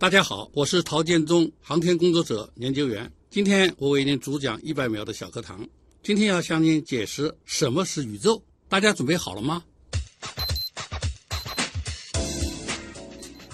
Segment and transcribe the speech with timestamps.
[0.00, 3.12] 大家好，我是陶建中，航天工作者研究员。
[3.28, 5.68] 今天我为您主讲一百秒的小课堂。
[6.02, 8.42] 今天要向您解释什么是宇宙。
[8.66, 9.62] 大家准备好了吗？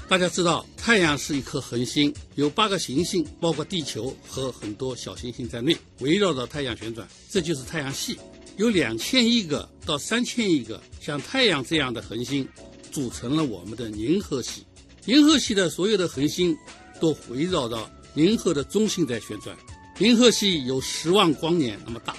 [0.09, 8.17] 大家知道，太阳是一颗恒星，有八个行星，包括地球和很多小行星在内，围绕着太阳旋转，这就是太阳系。
[8.57, 12.49] 有两千亿个到三千亿个像太阳这样的恒星，
[12.93, 14.63] 组成了我们的银河系。
[15.07, 16.57] 银河系的所有的恒星
[17.01, 19.57] 都围绕着银河的中心在旋转。
[20.01, 22.15] 银河系有十万光年那么大，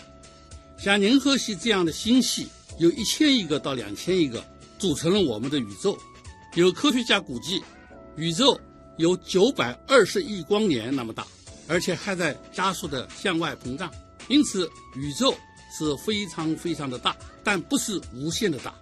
[0.80, 2.48] 像银河系这样的星系
[2.80, 4.44] 有一千亿个到两千亿个，
[4.80, 5.98] 组成了我们的宇宙。
[6.56, 7.62] 有科学家估计，
[8.16, 8.60] 宇宙
[8.98, 11.28] 有九百二十亿光年那么大，
[11.68, 13.92] 而且还在加速的向外膨胀。
[14.28, 15.36] 因此，宇宙
[15.78, 18.74] 是非常非常的大，但不是无限的大。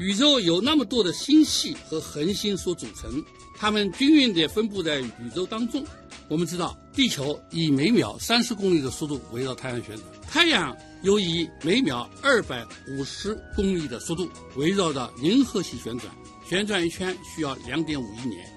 [0.00, 3.22] 宇宙有那么多的星系和恒星所组成，
[3.54, 5.84] 它们均匀地分布在宇宙当中。
[6.26, 16.10] 我们知道，地球以每秒三十公里的速度围绕太阳旋转，太阳又以每秒二百五十公里的速度围绕着银河系旋转，
[16.48, 18.48] 旋转一圈需要两点五亿年。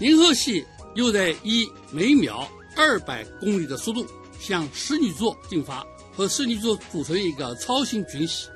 [0.00, 4.06] 银河系又在以每秒二百公里的速度
[4.40, 8.48] 向狮女座进发，和狮女座组成一个超新群系，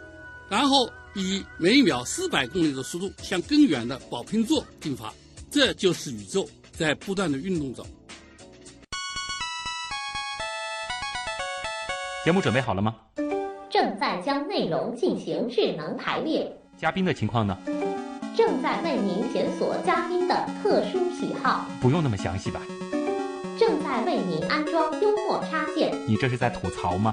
[0.49, 0.91] 然后。
[1.15, 5.13] 以每秒四百公里的速度向更远的宝瓶座进发，
[5.51, 7.85] 这就是宇宙在不断的运动着。
[12.25, 12.95] 节目准备好了吗？
[13.69, 16.55] 正在将内容进行智能排列。
[16.77, 17.59] 嘉宾的情况呢？
[18.37, 21.67] 正在为您检索嘉宾的特殊喜好。
[21.81, 22.61] 不用那么详细吧？
[23.59, 25.93] 正在为您安装幽默插件。
[26.07, 27.13] 你这是在吐槽吗？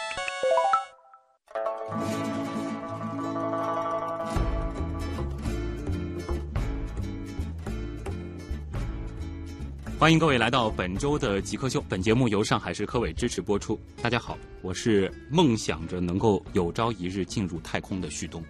[10.01, 11.79] 欢迎各位来到本周的极客秀。
[11.87, 13.79] 本节目由上海市科委支持播出。
[14.01, 18.43] 大家好，我是梦想着能够有朝一日进入太空的旭东。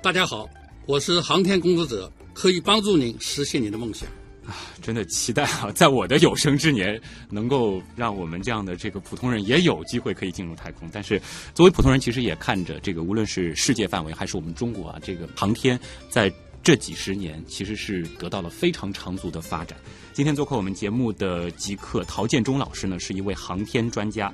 [0.00, 0.48] 大家好，
[0.86, 4.08] 我是航天工作者，可以帮助您实现您的梦想。
[4.46, 10.88] 啊，真的期待啊，在我的有生之年，能够让我们这样的这个普通人也有机会可以进入太空。
[10.92, 11.20] 但是，
[11.54, 15.76] 作为普通人，其实也看着这个，无论是世界范围还是我们中国啊，这个航天
[16.08, 16.32] 在。
[16.64, 19.78] 这几十年其实是得到了非常长足的发展。
[20.14, 24.32] 今天做客我们节目的极客陶建中老师呢，是一位航天专家。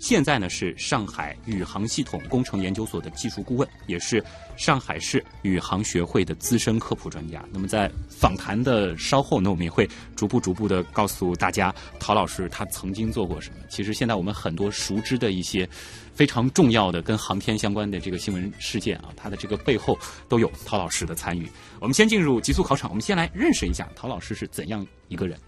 [0.00, 4.24] 现在呢是上海宇航系统工程研究所的技术顾问，也是
[4.56, 7.44] 上海市宇航学会的资深科普专家。
[7.52, 13.56] 那么在访谈的稍后呢，我们也会逐步逐步的告诉大家，陶老师他曾经做过什么。
[13.68, 15.68] 其实现在我们很多熟知的一些
[16.14, 21.46] 非常重要的跟航天相关的这个新闻事件啊，它的这个背后都有陶老师的参与。
[21.78, 25.38] 我们先进入极速考场，我们先来认识一下陶老师是怎样一个人。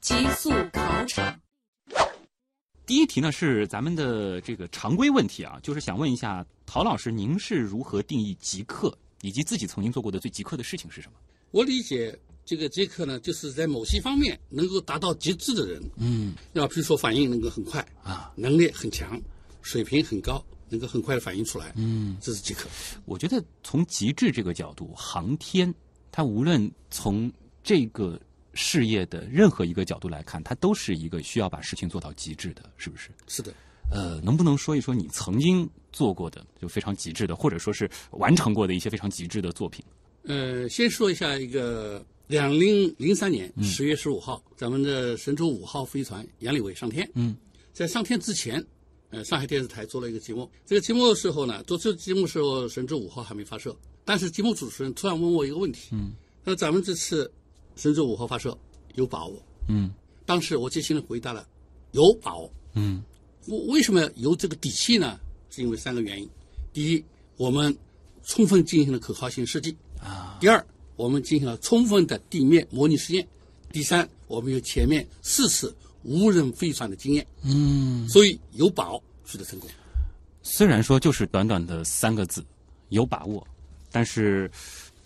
[0.00, 1.47] 极速考场。
[2.88, 11.18] 第一题呢是咱们的这个常规问题啊，就是想问一下陶老师，您是如何定义极客，以及自己曾经做过的最极客的事情是什么？
[11.50, 15.82] 我理解这个极客呢，就是在某些方面能够达到极致的人。
[15.98, 19.20] 嗯，要比如说反应能够很快啊，能力很强，
[19.60, 21.74] 水平很高，能够很快的反应出来。
[21.76, 22.70] 嗯，这是极客。
[23.04, 25.74] 我觉得从极致这个角度，航天
[26.10, 27.30] 它无论从
[27.62, 28.18] 这个。
[28.60, 33.08] 事业的任何一个角度来看，它都是一个需要把事情做到极致的，是不是？
[33.28, 33.54] 是的。
[33.88, 39.84] 呃，能不能说一说你曾经做过的就非常极致的，或者说是完成过的一些非常极致的作品？
[40.24, 47.08] 呃，先说一下一个两零零三年十月十五号，咱们的神舟五号飞船杨利伟上天。
[47.14, 47.36] 嗯，
[47.72, 48.62] 在上天之前，
[49.10, 50.50] 呃，上海电视台做了一个节目。
[50.66, 55.90] 这个节目的时候呢，做这个节目时候，神舟五号还没发射，但是节目主持人突然问我一个问题。
[55.92, 56.10] 嗯，
[56.42, 57.32] 那咱们这次。
[57.78, 58.58] 神舟五号发射
[58.96, 59.92] 有把握，嗯，
[60.26, 61.46] 当时我即兴的回答了，
[61.92, 63.00] 有把握，嗯，
[63.46, 65.18] 我为什么有这个底气呢？
[65.48, 66.28] 是因为三个原因：
[66.72, 67.04] 第一，
[67.36, 67.74] 我们
[68.24, 69.70] 充分进行了可靠性设计
[70.00, 70.66] 啊；第二，
[70.96, 73.24] 我们进行了充分的地面模拟实验；
[73.72, 75.72] 第三，我们有前面四次
[76.02, 79.70] 无人飞船的经验，嗯，所以有把握取得成功。
[80.42, 82.44] 虽然说就是短短的三个字，
[82.88, 83.46] 有把握，
[83.92, 84.50] 但是。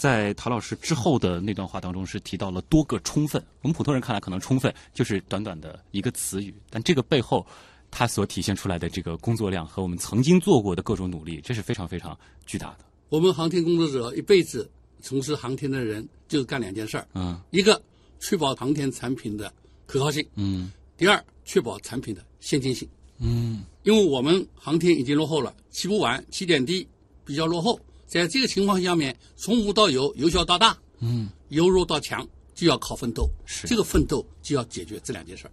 [0.03, 3.41] 在陶老师之后的那段话当中，是提到了多个充分。
[3.61, 7.47] 我们普通人看来，可能充分就是短短的一个词语，但这个背后，
[7.89, 12.79] 它所体现出来的这个工作量和我们曾经做过的各种努力，这是非常非常巨大的。
[13.11, 14.69] 我们航天工作者一辈子
[15.01, 17.81] 从事航天的人，就是干两件事儿，嗯，一个
[18.19, 19.55] 确保航天产品的
[19.87, 22.89] 可靠性；嗯第二，确保产品的先进性。
[23.21, 26.85] 嗯因为我们航天已经落后了，起步晚，起点低，
[27.25, 27.79] 比较落后。
[28.21, 33.27] 在这个情况下面，从无到有，由小到大，嗯，由弱到强，就要靠奋斗。
[33.47, 33.67] 是。
[33.67, 35.53] 这个奋斗就要解决这两件事儿。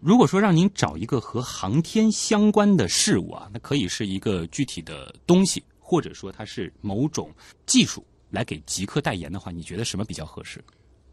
[0.00, 7.30] 如果说让您找一个和航天相关的事物啊，那可以是一个具体的东西，或者说它是某种
[7.66, 10.64] 技术来给极客代言的话，你觉得什么比较合适？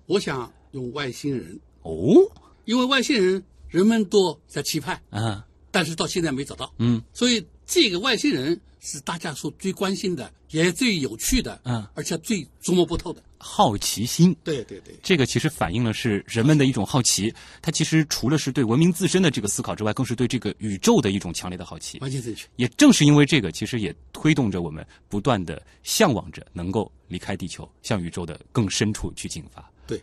[0.05, 2.15] 我想用外星人，哦，
[2.63, 7.03] 因为外星人人们都在期盼，啊，但是到现在没找到，嗯。
[7.11, 13.21] 所以这个外星人是大家所最关心的，也最有趣的，嗯，而且最琢磨不透的。
[13.39, 14.35] 好奇心。
[14.43, 21.99] 对对对，这个其实反映了是人们的一种好奇，它其实除了是对文明自身的这个思考之外，更是对这个宇宙的一种强烈的好奇。
[21.99, 22.47] 完全正确。
[22.55, 29.63] 也正是因为这个，其实也推动着我们不断的向往着能够离开地球，向宇宙的更深处去进发。
[29.85, 30.01] 对，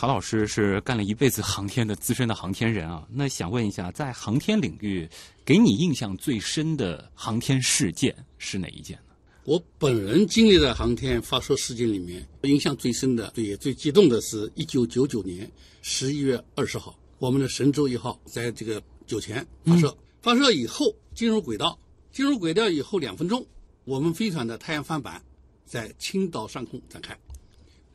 [0.00, 5.08] 陶老师是干了一辈子航天的资深的航天人啊，那想问一下，在航天领域，
[5.44, 9.16] 给你印象最深的航天事件是哪一件呢？
[9.42, 15.50] 我本人经历的航天发射事件里面，印象最深的、也最激动的是一九九九年
[15.82, 19.92] 十一月二十号，我们的神舟一号在这个酒泉发射。
[20.22, 21.76] 发射以后进入轨道，
[22.12, 23.44] 进入轨道以后两分钟，
[23.84, 25.20] 我们飞船的太阳帆板
[25.66, 27.18] 在青岛上空展开，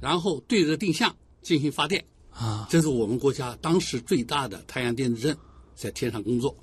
[0.01, 2.03] 然后对着定向进行发电。
[2.31, 5.37] 啊，这是我们国家当时最大的太阳电子阵
[5.75, 6.55] 在天上工作，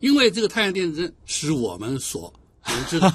[0.00, 2.32] 因为这个太阳电子阵是我们所
[2.68, 3.12] 研制的，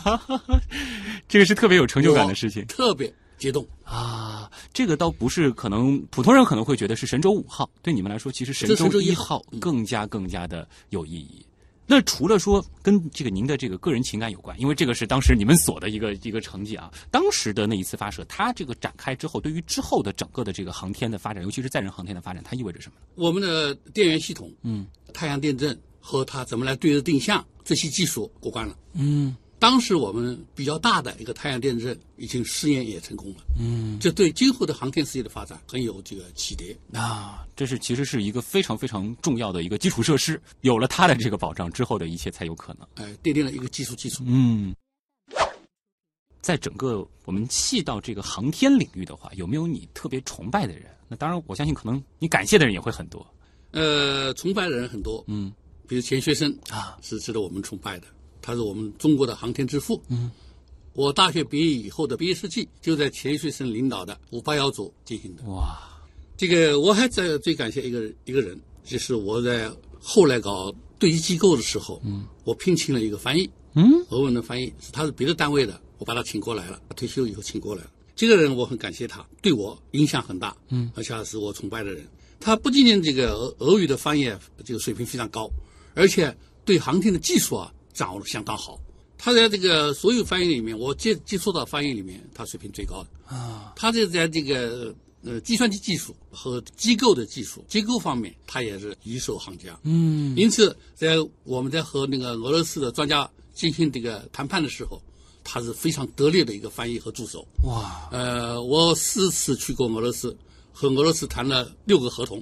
[1.28, 3.68] 这个是特别有成就感的事情特别激动。
[3.84, 4.52] 啊！
[4.72, 11.44] 这个倒不是可能普通人可能会觉得是神舟五号，对你们来说，其实神舟一一号更加更加的有意义。
[11.92, 23.08] 那除了说跟这个您的这个个人情感有关，因为这个是当时你们所的一个一个成绩啊，当时的那一次发射，它这个展开之后，对于之后的整个的这个航天的发展，尤其是载人航天的发展，它意味着什么呢？
[23.16, 28.78] 我们的电源系统、嗯太阳电阵和它怎么来对着定向这些技术过关了。
[28.94, 36.76] 嗯当时我们比较大的一个太阳电阵已经试验也成功了，嗯这对今后的航天事业的发展很有这个启迪。
[36.94, 42.88] 啊，这是其实是一个非常非常重要的一个基础设施，有了它的这个保障之后的一切才有可能。
[42.96, 44.24] 哎，奠定了一个技术基础。
[44.26, 44.74] 嗯，
[46.42, 50.86] 在整个我们细到这个航天领域的话，有没有你特别崇拜的人？
[51.10, 53.26] 那当然，我相信可能你感谢的人也会很多。
[53.72, 55.52] 呃，崇拜的人很多，嗯
[55.88, 58.08] 比如钱学森啊，是值得我们崇拜的，
[58.42, 60.02] 他是我们中国的航天之父。
[60.10, 60.32] 嗯，
[60.94, 65.44] 我大学毕业以后的毕业设计就在钱学森领导的五八幺组进行的。
[65.44, 65.78] 哇，
[66.36, 77.92] 这个我还在最感谢一个一个人，就是我在后来搞对接机构的时候，嗯，我聘请了一个翻译，嗯俄文的翻译，是他是别的单位的，我把他请过来了，退休以后请过来了。
[78.16, 82.06] 这个人我很感谢他，对我影响很大，嗯，而且是我崇拜的人。
[82.42, 84.30] 他不仅仅这个俄俄语的翻译
[84.66, 85.50] 这个水平非常高，
[85.94, 88.80] 而且对航天的技术啊掌握的相当好。
[89.18, 93.36] 他在这个所有翻译里面，我接接触到翻译里面，他水平最高的。
[93.36, 99.78] 啊，他就在这个呃计算机技术和机构的技术结构方面，他也是一手行家。
[99.84, 105.02] 嗯因此，在我们在和那个俄罗斯的专家进行这个谈判的时候，
[105.44, 107.46] 他是非常得力的一个翻译和助手。
[107.66, 110.34] 哇，呃，我四次去过俄罗斯，
[110.72, 112.42] 和俄罗斯谈了六个合同，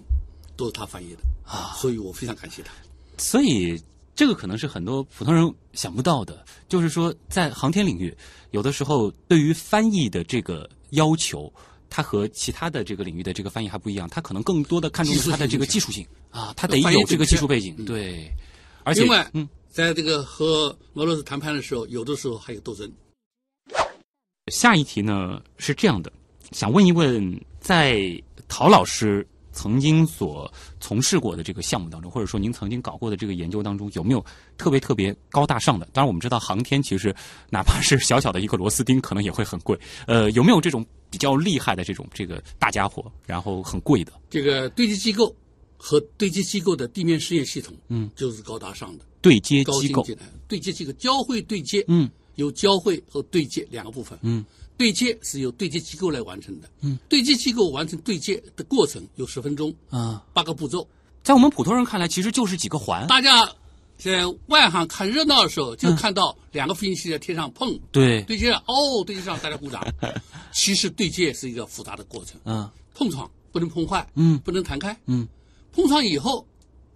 [0.56, 2.72] 都是他翻译的啊，所以我非常感谢他。
[3.18, 3.82] 所以
[4.18, 8.14] 这个可能是很多普通人想不到的，就是说在航天领域，
[8.52, 11.50] 有的时候对于翻译的这个要求。
[11.90, 16.06] 它和其他的这个领域的这个翻译还不一样，它可能更多的看重的是它的这个技术性。
[16.32, 18.30] 啊，它得有这个技术背景，对，
[18.84, 22.92] 而且另外，嗯，在这个和俄罗斯谈判的时候，有的时候还有斗争。
[24.52, 26.12] 下一题呢是这样的，
[26.52, 29.26] 想问一问，在陶老师
[29.58, 30.50] 曾经所
[30.80, 34.24] 从事过的这个项目当中，或者说您曾经搞过的这个研究当中，有没有
[34.56, 35.88] 特别特别高大上的？
[35.92, 37.14] 当然，我们知道航天其实
[37.50, 39.76] 哪怕是小小的一个螺丝钉，可能也会很贵。
[40.06, 44.14] 呃，有没有这种比较厉害的这种这个大家伙，然后很贵的？
[44.30, 45.36] 这个对接机构
[45.76, 50.06] 和对接机构的地面试验系统，嗯，就是高大上的对接机构，
[50.48, 54.20] 对接机构交会对接，嗯有交会和对接两个部分。
[54.22, 54.46] 嗯
[54.78, 60.88] 对接是由对接机构来完成的，嗯，对接机构完成对接的过程有十分钟，啊，八个步骤。
[61.24, 63.06] 在我们普通人看来，其实就是几个环。
[63.08, 63.50] 大家
[63.98, 69.86] 在外行看热闹的时候，就看到两个飞行器在天上碰，对，对接上哦，对接上大家鼓掌。
[70.54, 72.70] 其实对接是一个复杂的过程，嗯。
[72.94, 74.40] 碰撞不能碰坏，嗯。
[74.40, 75.28] 不能弹开，嗯。
[75.74, 76.48] 碰撞以后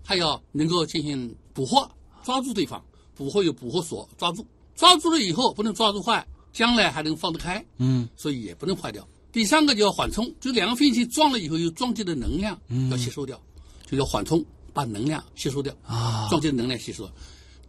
[0.04, 1.90] 还要能够进行捕获，
[2.24, 2.82] 抓住对方，
[3.16, 4.46] 捕获有捕获锁，抓住，
[4.76, 9.08] 抓住了以后不能抓住坏，将来还能放得开，嗯所以也不能坏掉。
[9.32, 13.42] 第三个就要缓冲，就两个飞行器撞了以后，有撞击的能量要吸收掉，
[13.90, 14.44] 就叫缓冲，
[14.74, 17.10] 把能量吸收掉啊撞击的能量吸收，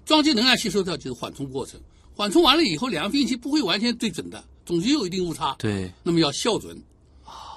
[0.04, 1.80] 撞击能量吸收掉就是缓冲过程。
[2.14, 5.54] 缓冲完了以后，两个飞行器不会完全对准的，总是有一定误差。
[5.58, 6.76] 对，那么要校准，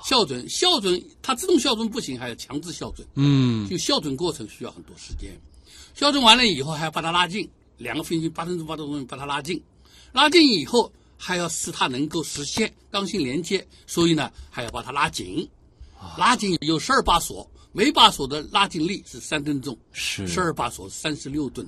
[0.05, 3.05] 校准校准，它自动校准不行，还要强制校准。
[3.15, 5.31] 嗯，就校准过程需要很多时间，
[5.93, 9.61] 校准完了以后还要把它拉近，两个飞行器八分钟八分钟把它拉近，
[10.13, 10.91] 拉近以后
[11.25, 15.49] 还要使它能够实现刚性连接，所以呢还要把它拉紧，
[16.19, 20.27] 拉紧有十二把锁，每把锁的拉紧力是三吨重，是。
[20.27, 21.67] 十二把锁三十六吨，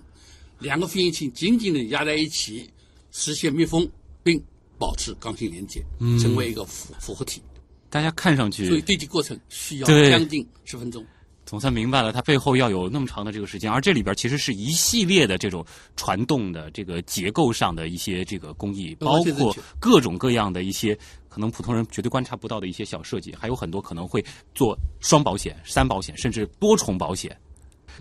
[0.59, 2.69] 两个飞行器紧紧的压在一起，
[3.11, 3.89] 实现密封
[4.21, 4.39] 并
[4.77, 5.83] 保持刚性连接，
[6.21, 7.41] 成为一个复复合体。
[7.89, 11.03] 大家看上去所以去对接过程需要将近十分钟。
[11.47, 20.93] 总算明白了，它背后要有那么长的这个时间，而这里边其实是一系列的这种传动的这个结构上的一些这个工艺，包括各种各样的一些
[21.29, 24.21] 可能普通人绝对观察不到的一些小设计，还有很多可能会
[24.53, 27.35] 做双保险、三保险，甚至多重保险。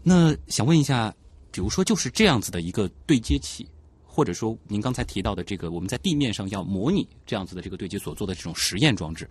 [0.03, 1.15] 那想问一下，
[1.53, 3.65] 比如说就是这样子的一个对接器，
[4.05, 9.31] 或者说您刚才提到的这个我们在地面上要模拟这样子的这个对接所做的这种实验装置，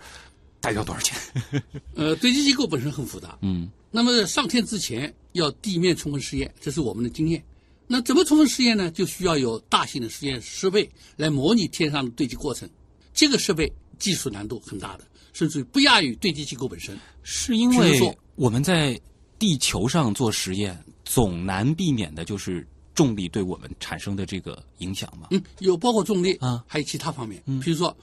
[0.66, 1.16] 大约要多少钱？
[1.94, 7.44] 呃，对接机构本身很复杂，嗯那么上天之前要地面充分试验，这是我们的经验。
[7.88, 8.90] 那怎么充分试验呢？
[8.90, 12.68] 就需要有大型的实验设备来模拟天上的对接过程。
[13.14, 16.98] 这个设备技术难度很大的，甚至于不亚于对接机构本身。
[17.22, 19.00] 是因为我们在
[19.38, 25.28] 地球上做实验，总难避免的就是重力对我们产生的这个影响嘛。
[25.32, 27.42] 嗯，有包括重力啊，还有其他方面。
[27.46, 27.96] 嗯，比如说，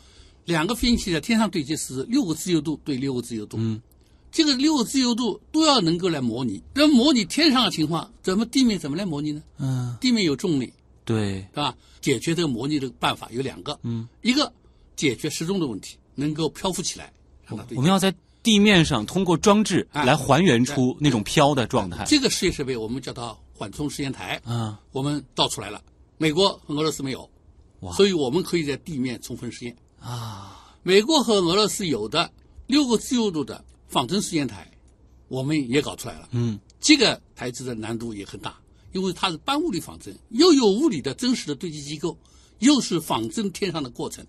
[0.45, 3.57] 两个飞行器在天上对接时六个自由度对六个自由度。
[3.61, 3.81] 嗯，
[4.31, 6.63] 这个六个自由度都要能够来模拟。
[6.75, 9.43] 那模拟天上的情况，怎么地面怎么来模拟呢？
[9.59, 10.73] 嗯，地面有重力，
[11.05, 11.75] 对，是吧？
[12.01, 14.53] 解决这个模拟的办法有两个，嗯，一个
[14.97, 17.13] 解决失重的问题，能够漂浮起来，
[17.47, 22.05] 让它对我们要在地面上通过装置哎来还原出那种飘的状态。
[22.09, 25.81] 这个实验设备我们叫它缓冲实验台，啊，我们造出来了。
[26.19, 27.31] 美国和俄罗斯没有
[27.81, 29.77] 哇，所以我们可以在地面充分实验。
[30.03, 32.31] 啊，美国和俄罗斯有的
[32.67, 34.69] 六个自由度的仿真实验台，
[35.29, 36.29] 我们也搞出来了。
[36.33, 38.59] 嗯，这个台子的难度也很大，
[38.93, 42.19] 因为它是半物理仿真，又有物理的真实的对接机构，
[42.59, 44.27] 又是仿真天上的过程。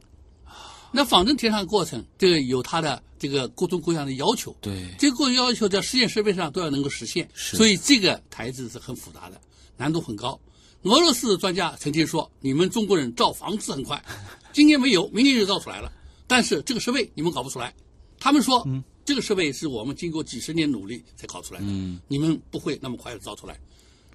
[0.95, 4.55] 那仿真天上的过程，这个有它的这个各种各样的要求。
[4.61, 9.41] 对，这个要求在实验设备上都要能够实现，是所以这个台子是很复杂的，
[9.75, 10.39] 难度很高。
[10.83, 14.03] 俄罗斯的专家曾经说：“你们中国人造房子很快，
[14.53, 15.91] 今年没有，明年就造出来了。
[16.27, 17.73] 但是这个设备你们搞不出来。”
[18.19, 18.65] 他们说
[19.03, 23.59] ：“这个设备是我们经过几十年努力才搞出来的，嗯你们不会那么快的造出来。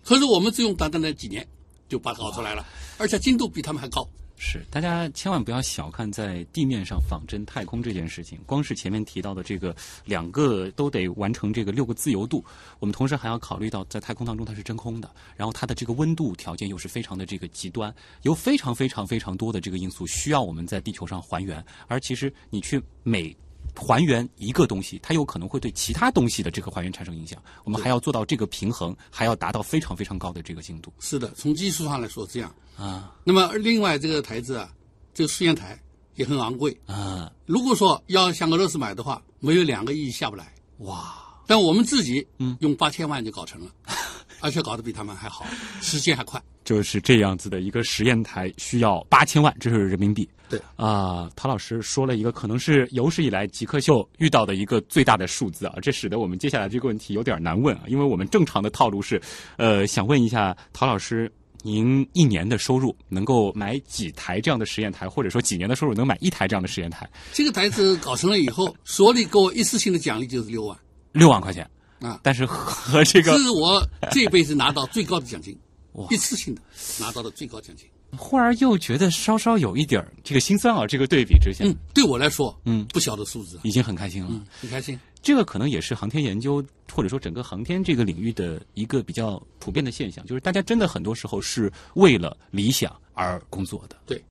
[0.02, 1.47] 可是我们只用短短的几年
[1.90, 2.66] 就把它搞出来了，
[2.97, 4.09] 而且精度比他们还高。
[4.40, 8.38] 是，大家千万不要小看在地面上仿真太空这件事情。
[8.47, 12.42] 光是前面提到的这个两个都得完成这个六个自由度，
[12.78, 17.92] 我们同时还要考虑到在太空当中它是真空的，然后它的这个温度条件又是非常的这个极端，
[18.23, 21.62] 有非常非常非常多的这个因素需要我们在地球上还原。
[21.88, 23.37] 而其实你去每
[23.78, 27.40] 还原一个东西，它有可能会对其他东西的这个还原产生影响。
[27.62, 32.52] 我们还要做到这个平衡，还要达到非常非常高的这个精度是的，从技术上来说这样。
[32.76, 34.68] 啊那么另外这个台子啊，
[35.14, 35.80] 这个试验台
[36.16, 36.76] 也很昂贵。
[36.87, 37.32] 啊！
[37.47, 40.52] 如果说要向俄罗斯买的话，没有两个亿下不来。
[40.78, 41.14] 哇，
[41.47, 43.70] 但我们自己嗯用八千万就搞成了，
[44.40, 45.47] 而且搞得比他们还好，
[45.80, 46.42] 时间还快。
[46.64, 50.28] 就是这样子的一个实验台，需要八千万，这是人民币。
[50.49, 59.21] 对啊，陶老师说了一个可能是有史以来极客秀遇到的一个最大的数字啊，这使得我们接下来这个问题有点难问啊，因为我们正常的套路是，
[59.57, 61.31] 呃，想问一下陶老师，
[61.62, 67.09] 您一年的收入能够买几台这样的实验台，或者说几年的收入能买一台这样的实验台？
[67.33, 70.78] 这个台子搞成了以后，所里给我一次性的奖励就是六万
[71.12, 71.69] 六万块钱
[72.00, 75.59] 啊，但是和这个这是我这辈子拿到最高的奖金
[75.93, 76.62] 哇，一次性的
[76.99, 77.87] 拿到的最高奖金。
[78.17, 84.29] 忽而又觉得稍稍有一点儿这个心酸啊，这个对比之下，嗯，对我来说，嗯不小的数字，已经很开心了。
[84.31, 84.99] 嗯，很开心。
[85.21, 93.97] 这个可能也是航天研究或者说整个航天这个领域的一个比较普遍的现象，就是大家真的很多时候是为了理想而工作的。
[94.07, 94.23] 对。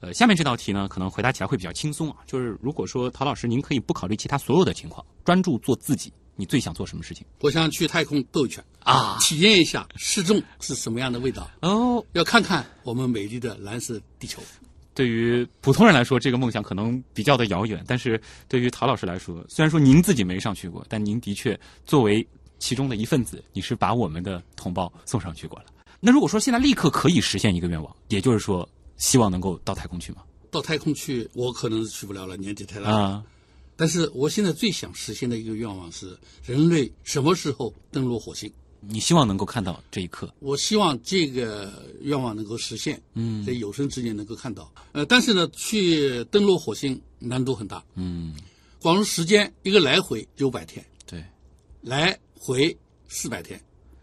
[0.00, 2.16] 呃，下面这道题呢，可能回答起来会比较轻松啊。
[2.26, 9.16] 就是如果说陶老师您可以不考虑其他所有的情况，专注做自己，你最想做什么事情我想去太空兜一圈，啊？
[9.20, 14.42] 体验一下失重是什么样的味道，哦，要看看我们美丽的蓝色地球。
[14.94, 22.26] 对于普通人来说，这个梦想可能比较的遥远，但是对于陶老师来说，虽然说您自己没上去过，但您的确作为
[22.58, 25.66] 其中的一份子，你是把我们的同胞送上去过了。
[25.98, 30.22] 那如果说现在立刻可以实现一个愿望，也就是说，希望能够到太空去吗？
[30.50, 32.96] 到太空去，我可能是去不了了，年纪太大了。
[32.96, 33.24] 啊，
[33.82, 38.48] 但是我现在最想实现的一个愿望是，人类什么时候登陆火星？
[38.78, 40.32] 你希望能够看到这一刻。
[40.38, 43.44] 我希望这个愿望能够实现，嗯。
[43.44, 44.72] 在有生之年能够看到。
[44.92, 48.36] 呃，但是呢，去登陆火星难度很大，嗯，
[48.80, 51.20] 光是时间一个来回九百天，对，
[51.80, 53.60] 来回四百天，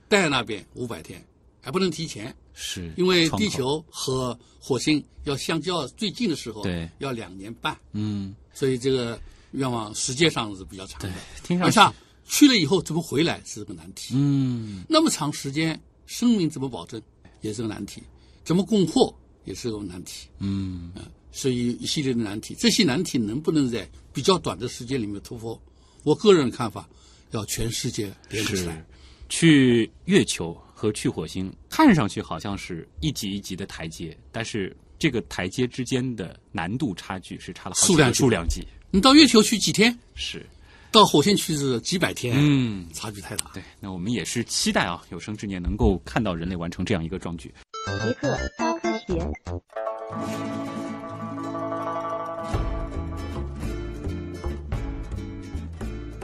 [0.09, 1.25] 在那边五百天，
[1.61, 6.89] 还不能提前，是因为地球和火星要相较最近的时候，对。
[6.97, 9.17] 要两年半，嗯，所以这个
[9.51, 11.11] 愿望时间上是比较长的。
[11.43, 11.93] 听上
[12.25, 14.13] 去去了以后怎么回来是个难题。
[14.15, 17.01] 嗯，那么长时间，生命怎么保证
[17.41, 18.03] 也是个难题，
[18.43, 19.13] 怎么供货
[19.45, 20.27] 也是个难题。
[20.39, 20.91] 嗯，
[21.31, 25.59] 所以一系列的难题，这些难题能不能在比较短的时间里面突破？
[26.03, 26.87] 我个人看法，
[27.31, 28.85] 要全世界联合起来。
[29.27, 40.43] 去月球和去火星，看上去好像是一级一级的台阶，但是这个台阶之间的难度差距是差了好几个数量级数量级，你到月球去几天，是。
[40.91, 43.45] 到火星去是几百天，嗯，差距太大。
[43.53, 47.53] 对，那我们也是期待啊，有生之年能够看到人类完成这样一个壮举。
[47.85, 49.31] 极客高科学。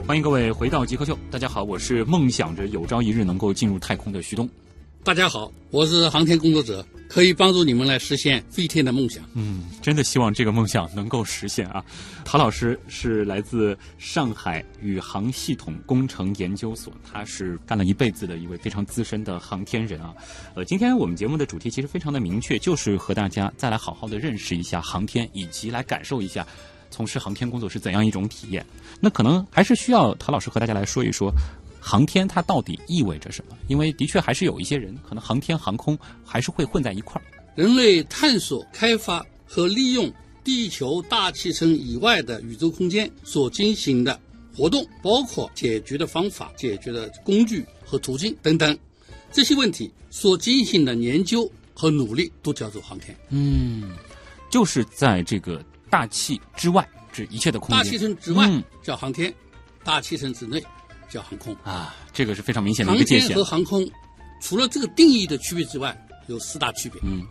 [0.04, 4.48] 欢迎各位回到极客秀，大家好，我是梦想着有朝一日能够进入太空的徐东。
[5.04, 9.24] 大家好，我是航天工作者，可以帮助你们来实现飞天的梦想。
[9.34, 11.84] 嗯，真的希望这个梦想能够实现啊！
[12.24, 20.14] 陶老师是来自上海宇航系统工程研究所，他是干了一辈子的一位非常资深的航天人啊。
[20.54, 26.46] 呃，今天我们节目的主题其实非常的明确，就是和大家再来好好的认识一下航天，以及来感受一下
[26.90, 28.64] 从事航天工作是怎样一种体验。
[29.00, 31.32] 那可能还是需要陶老师和大家来说一说。
[31.88, 33.56] 航天它到底意味着什么？
[33.68, 37.24] 因为的确还是有一些人可能航天航空还是会混在一块儿。
[37.54, 40.12] 人类探索、开发和利用
[40.42, 44.18] 地球大气层以外的宇宙空间所进行的
[44.52, 48.76] 活动，包括解决的方法、解决的工具和途径等等，
[49.30, 53.16] 这些问题所进行的研究和努力都叫做航天。
[53.28, 53.92] 嗯，
[54.50, 57.78] 就是在这个大气之外，指一切的空间。
[57.78, 59.32] 大气层之外嗯叫航天，
[59.84, 60.60] 大气层之内
[61.08, 61.54] 叫航空。
[61.62, 63.44] 啊，这个是非常明显的航一个界限天和。
[63.44, 63.88] 航空
[64.40, 67.00] 除了这个定义的区别之外，有四大区别。
[67.04, 67.22] 嗯，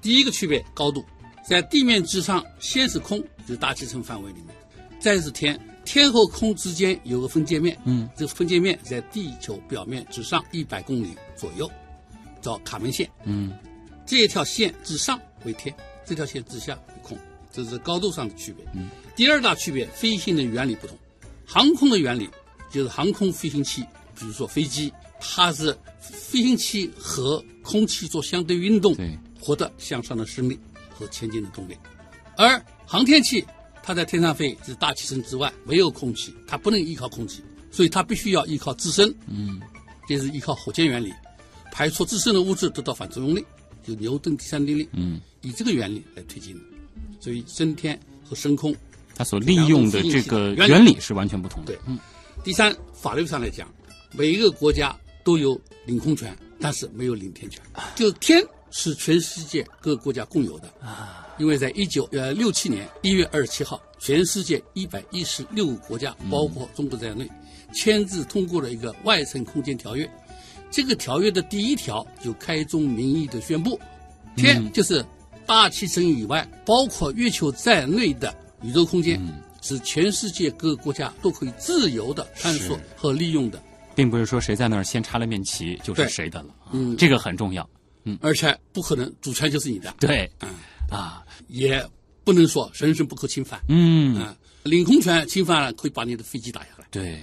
[0.00, 1.04] 第一个区别高度，
[1.48, 4.54] 在地面之上先是空，就是大气层范围里面，
[5.00, 11.70] 再是天，天和空之间有个分界面，嗯，这个分界面在地球表面之上一百公里左右，
[12.40, 13.10] 叫卡门线。
[13.24, 13.52] 嗯，
[14.06, 17.18] 这一条线之上为天，这条线之下为空，
[17.50, 18.64] 这是高度上的区别。
[18.74, 20.96] 嗯，第二大区别，飞行的原理不同。
[21.44, 22.30] 航空的原理
[22.72, 23.82] 就是航空飞行器，
[24.18, 30.58] 比如说飞机，它是飞行器和空气做相对运动，对，获得向上的升力
[30.90, 31.76] 和前进的动力。
[32.36, 33.44] 而航天器，
[33.82, 39.14] 它在天上飞是大气层之外，没有空气，它不能依靠空气，所以它必须要依靠自身。
[39.26, 39.60] 嗯，
[40.08, 41.12] 这是依靠火箭原理，
[41.70, 43.44] 排出自身的物质得到反作用力，
[43.86, 44.88] 就牛顿第三定律。
[44.92, 46.60] 嗯，以这个原理来推进的。
[47.20, 48.74] 所以升天和升空
[49.14, 51.72] 它所利用的这个原理原理是完全不同的。
[51.72, 51.98] 对，嗯。
[52.44, 53.72] 第三，法律上来讲，
[54.10, 57.62] 每一个国家都有领空权，但是没有领天权。
[57.94, 61.28] 就天是全世界各个国家共有的啊。
[61.38, 67.30] 因为在一九呃六七年一月二十七号，全世界一百一十六个国家，包括中国在内，
[67.72, 70.08] 签字通过了一个外层空间条约。
[70.68, 73.78] 这个条约的第一条就开宗明义的宣布，
[74.36, 75.04] 天就是
[75.46, 79.20] 大气层以外，包括月球在内的宇宙空间，
[79.62, 83.62] 是全世界各个国家都可以自由的探索和利用的，
[83.94, 86.54] 并不是说谁在那儿先插了面旗就是谁的了。
[86.72, 86.94] 嗯。
[86.98, 87.66] 这个很重要。
[88.04, 88.18] 嗯。
[88.20, 90.50] 而且不可能主权就是你的，对，嗯，
[90.90, 91.82] 啊，也
[92.24, 97.20] 不能说神圣不可侵犯，嗯，啊，领空权侵犯了可以把你的飞机打下来，对，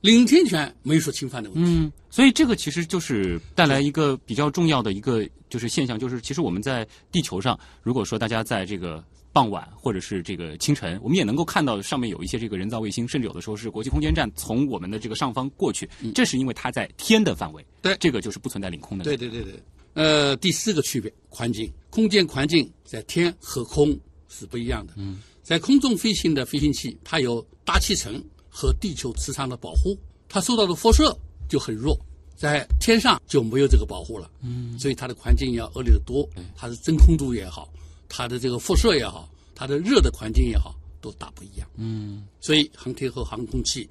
[0.00, 19.04] 领天权没有说侵犯的问题，嗯，所以这个其实就是带来一个比较重要的一个就是现象，就是其实我们在地球上，如果说大家在这个傍晚或者是这个清晨，我们也能够看到上面有一些这个人造卫星，甚至有的时候是国际空间站从我们的这个上方过去，这是因为它在天的范围，对这个就是不存在领空的。
[19.04, 19.62] 对对对对，
[19.94, 23.96] 呃，第四个区别，环境，空间环境在天和空
[24.28, 24.94] 是不一样的。
[24.96, 29.96] 嗯，在空中飞行的飞行器，它有大气层和地球磁场的保护，
[30.28, 31.16] 它受到的辐射
[31.48, 31.98] 就很弱，
[32.36, 34.30] 在天上就没有这个保护了。
[34.42, 37.72] 嗯，所以它的环境要恶劣的多，它的真空度也好，
[38.08, 41.68] 它的这个辐射也好，它的热的环境也好，都大不一样。
[41.76, 43.88] 嗯，所以航天和航空器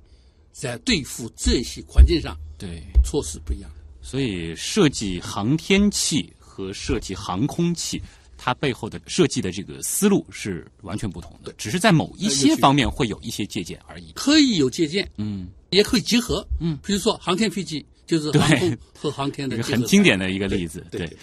[0.52, 3.72] 在对付这些环境上对，措施不一样。
[4.02, 8.02] 所以设计航天器和设计航空器
[8.42, 14.14] 它背后的设计的这个思路是完全不同的对，只是在某一些方面会有一些借鉴而已。
[14.16, 16.48] 可以有借鉴，嗯，也可以结合。
[16.62, 20.86] 嗯，比如说航天飞机就是对航空和航天的 很经典的一个例子。
[20.90, 21.18] 对对对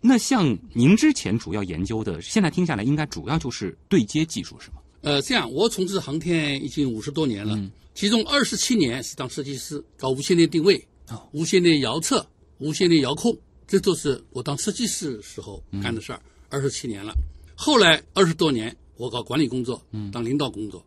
[0.00, 4.76] 那像您之前主要研究的，现在听下来应该主要就是对接技术是吗？
[5.02, 12.26] 呃，这样我从事航天已经五十多年了，嗯其中二十七年是当设计师，搞无线电定位、哦无线电遥测、
[12.58, 16.20] 无线电遥控，这都是我当设计师时候干的事儿，
[16.52, 17.14] 二十七年了。
[17.56, 20.10] 后来二十多年我搞管理工作，嗯。
[20.10, 20.84] 当领导工作，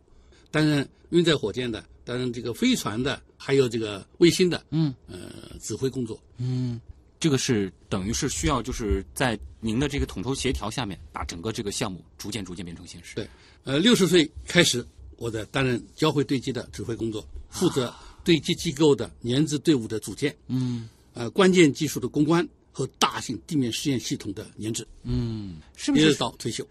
[0.52, 6.18] 担任运载火箭的，担任这个飞船的，还有这个卫星的，嗯，呃，指挥工作。
[6.38, 6.80] 嗯。
[7.18, 13.16] 这个是等于是需要就是在您的这个统筹协调下面，把整个这个项目逐渐逐渐变成现实。
[13.16, 13.28] 对，
[13.64, 20.88] 呃，六十岁开始，我在担任交会对接的指挥工作，负责对接机构的研制队伍的组建，嗯。
[21.14, 26.62] 呃，关键技术的攻关和大型地面试验系统的研制，嗯，是不是到退休。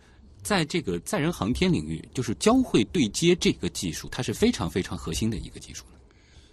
[0.43, 5.97] 在这个载人航天领域，就是交会对接这个技术，它是非常非常核心的一个技术呢？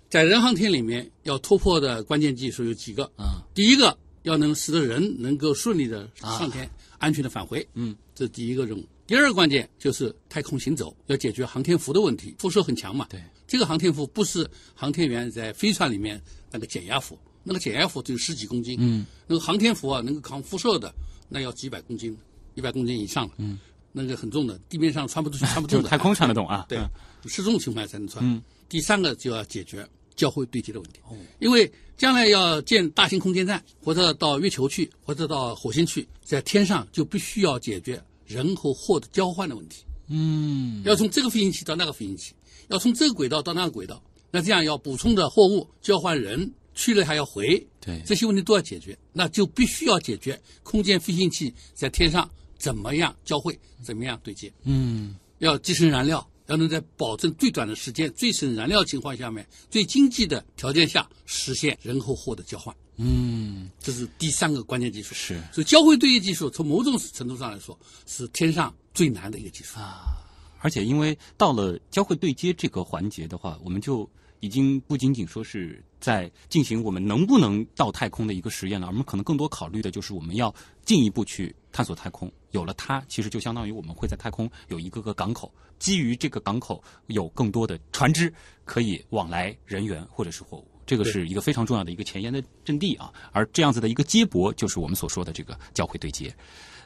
[0.09, 3.05] 在人航天里面，要突破的关键技术有几个。
[3.15, 7.69] 啊，第一个，要能使得人能够顺利的上天，安全的返回。
[7.75, 8.89] 嗯，这是第一个任务。
[9.07, 13.07] 第二个关键就是太空行走，要解决航天服的问题，辐射很强嘛。
[13.11, 16.19] 对，这个航天服不是航天员在飞船里面
[16.51, 18.77] 那个减压服，那个减压服只有十几公斤。
[18.79, 20.95] 嗯，那个航天服啊，能够抗辐射的，
[21.29, 22.17] 那要几百公斤，
[22.55, 23.33] 一百公斤以上了。
[23.39, 23.59] 嗯，
[23.93, 25.83] 那个很重的，地面上穿不出去，穿不动的。
[25.83, 26.67] 就太空穿得动啊。
[26.69, 26.89] 对嗯，
[27.27, 28.25] 失重情况下才能穿。
[28.25, 31.01] 嗯，第三个就要解决交会对接的问题。
[31.09, 39.85] 哦，因为将来要建大型空间站，或者到月球去，或者到火星去，在天上就必须要解决人和货的交换的问题。
[40.09, 42.35] 嗯，要从这个飞行器到那个飞行器，
[42.69, 54.53] 要从这个轨道到那个轨道，那这样要补充的货物交换人去了还要回，对，这些问题都要解决，那就必须要解决空间飞行器在天上怎么样交汇，怎么样对接。
[54.65, 55.17] 嗯。
[55.39, 65.17] 要节省燃料，要能在保证最短的时间、最省燃料情况下面、最经济的条件下实现人和货的交换，嗯，这是第三个关键技术。
[65.17, 65.43] 是。
[65.53, 69.81] 所以交会对接技术从某种程度上来说是天上最难的一个技术。
[69.81, 70.17] 啊。
[70.61, 74.09] 而且因为到了交会对接这个环节的话，我们就
[74.43, 80.53] 已经不仅仅说是在进行我们能不能到太空的一个实验了，我们可能更多考虑的就是我们要
[80.85, 82.31] 进一步去探索太空。
[82.51, 90.67] 有了它，其实就相当于我们会在太空有一个个港口，基于这个港口有更多的船只可以往来人员或者是货物。
[90.85, 96.35] 这个是一个非常重要的一个前沿的阵地啊，而这样子的一个接驳，就是我们所说的这个交会对接。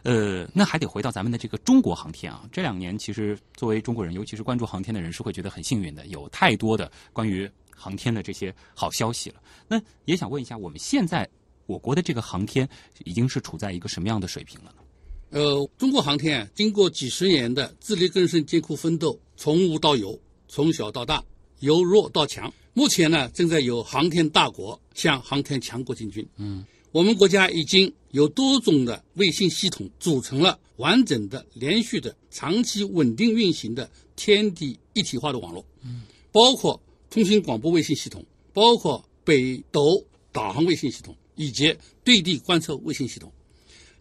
[0.03, 2.49] 呃，那还得回到咱们的这个中国航天啊。
[2.53, 9.41] 这两年，其实作为中国人，尤其是关注航天的人，是会觉得很幸运的，有太多的关于航天的这些好消息了。
[9.69, 11.29] 那也想问一下，我们现在
[11.67, 12.69] 我国的这个航天
[13.05, 14.83] 已经是处在一个什么样的水平了呢？
[15.31, 21.23] 呃，中国航天啊，经过几十年的自力更生、艰苦奋斗，从无到有，从小到大，
[21.59, 22.53] 由弱到强。
[22.75, 26.27] 目前呢，正在由航天大国向航天强国进军。
[26.37, 26.65] 嗯，
[26.97, 35.63] 我们国家已经有多种的卫星系统组成了完整的、连续的、长期稳定运行的天地一体化的网络。
[35.83, 43.31] 嗯，包括通信广播卫星系统，包括北斗导航卫星系统，以及对地观测卫星系统。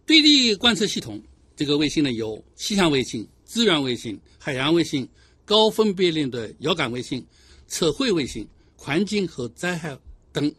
[0.06, 1.22] 对地观测系统，
[1.54, 5.06] 这个卫星呢有气象卫星、资源卫星、海洋卫星、
[5.44, 7.22] 高分辨率的遥感卫星、
[7.68, 9.98] 测绘卫星、环境和灾害
[10.32, 10.50] 等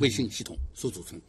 [0.00, 1.20] 卫星系统所组成。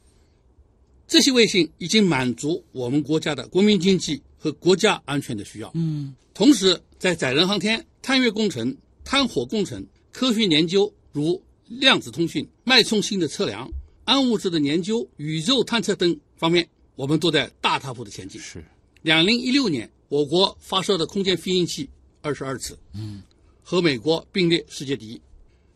[1.13, 5.69] 这些卫星已经满足我们国家的国民经济和国家安全的需要。
[5.75, 13.71] 嗯同时，在载人航天、探月工程、探火工程、科学研究，如量子通讯、脉冲星的测量、
[14.05, 18.41] 暗物质的研究、宇宙探测等方面，我们都在大踏步的前进。
[18.41, 18.65] 是
[19.03, 21.87] 两零一六年，我国发射的空间飞行器
[22.23, 23.21] 二十二次，嗯，
[23.61, 25.21] 和美国并列世界第一，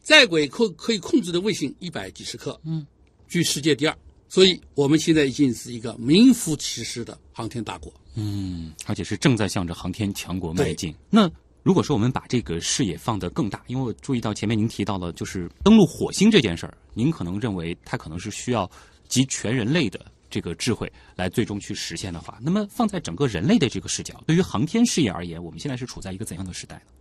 [0.01, 2.83] 在轨可可以控制的卫星一百几十颗，嗯，
[3.27, 3.95] 居世界第二。
[4.29, 7.91] 所以，我们现在已经是一个名副其实的航天大国。
[8.15, 10.93] 嗯，而且是正在向着航天强国迈进。
[11.09, 11.29] 那
[11.63, 18.69] 如果说我们把这个视野放得更大，因为我注意到前面您提到了，就是登陆火星这件事儿，您可能认为它可能是需要
[19.07, 26.91] 集全人类的这个智慧来最终去实现的话，那么放在整个人类的这个视角，对于航天事业而言，我们现在是处在一个怎样的时代呢？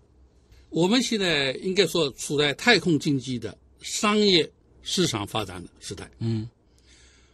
[0.68, 4.48] 我们现在应该说处在太空经济的商业
[4.82, 6.10] 市场发展的时代。
[6.18, 6.46] 嗯，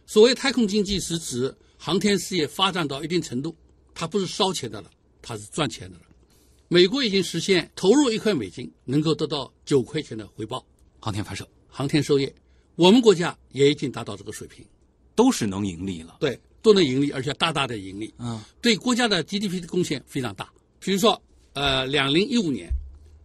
[0.05, 3.55] 所谓太空经济，是指航天事业发展到一定程度，
[3.93, 4.89] 它不是烧钱的了，
[5.21, 6.03] 它是赚钱的了。
[6.67, 10.65] 美国已经实现投入一块美金能够得到九块钱的回报，
[10.99, 12.31] 航天发射航天收益，
[12.75, 14.65] 我们国家也已经达到这个水平。
[15.15, 16.17] 都是能盈利了。
[16.19, 20.51] 对，都能盈利，而且大大的盈利，嗯对国家的 GDP 的贡献非常大。
[20.79, 21.21] 比如说，
[21.53, 22.71] 呃，两零一五年，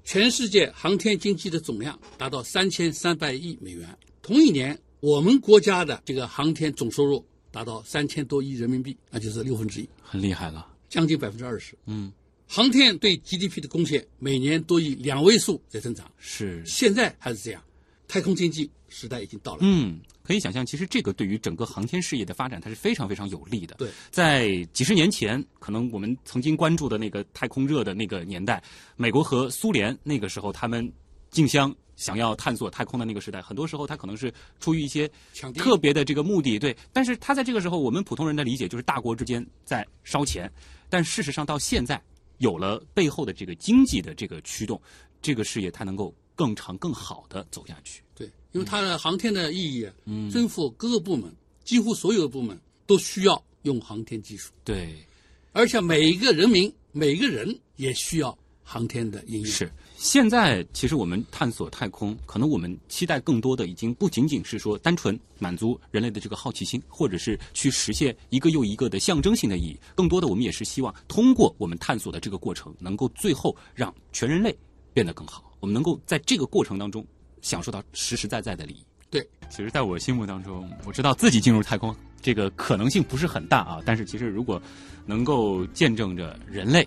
[0.04, 3.88] 全世界航天经济的总量达到三千三百亿美元，
[4.20, 10.66] 同一年，我们国家的这个航天总收入达到三千多亿人民币，那就是六分之一，很厉害了。
[10.88, 11.76] 将近百分之二十。
[11.86, 12.12] 嗯，
[12.46, 16.62] 航天对 GDP 的贡献每年都以两位数在增长，是。
[16.66, 17.62] 现在还是这样，
[18.08, 19.58] 太空经济时代已经到了。
[19.62, 23.76] 嗯，可以想象，其实这个对于整个航天事业的发展，它是非常非常有利的。
[23.76, 28.62] 对，在几十年前，可能我们曾经关注的那个太空热的那个年代，
[28.96, 30.90] 美国和苏联那个时候他们
[31.30, 35.10] 竞相想要探索太空的那个时代，很多时候他可能是出于一些
[35.56, 36.74] 特别的这个目的，对。
[36.92, 40.50] 但是他在这个时候，我们普通人的理解就是大国之间在烧钱，
[40.88, 42.00] 但事实上到现在
[42.38, 44.80] 有了背后的这个经济的这个驱动，
[45.20, 48.00] 这个事业它能够更长更好的走下去。
[48.14, 51.34] 对，因为它的航天的意义，啊嗯政府各个部门
[51.64, 55.04] 几乎所有的部门都需要用航天技术，对。
[55.52, 59.46] 而且每一个人民、每一个人也需要航天的应用。
[59.46, 59.68] 是，
[60.00, 74.56] 现在其实我们探索太空，可能我们期待更多的已经不仅仅是说单纯满足人类的这个好奇心，或者是去实现一个又一个的象征性的意义，更多的我们也是希望通过我们探索的这个过程，能够最后让全人类
[74.94, 75.52] 变得更好。
[75.58, 77.04] 我们能够在这个过程当中
[77.42, 78.84] 享受到实实在在的利益。
[79.10, 84.62] 对，其实，在我心目当中，我知道自己进入太空这个可能性不是很大啊，但是其实如果
[85.06, 86.86] 能够见证着人类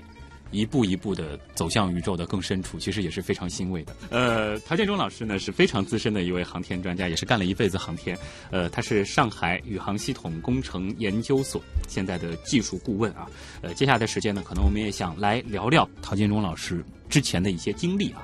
[0.52, 3.96] 一步一步的走向宇宙的更深处，其实也是非常欣慰的。
[4.10, 8.18] 呃，陶建中老师呢是非常资深的一位航天专家，也是干了一辈子航天。
[8.52, 13.28] 呃，他是上海宇航系统工程研究所现在的技术顾问啊。
[13.62, 18.22] 呃，接下来的时间呢，可能我们也想来聊聊陶建中老师之前的一些经历啊。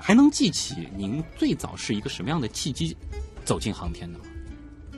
[0.00, 2.96] 还能记起您最早是一个什么样的契机
[3.44, 4.24] 走进航天的吗？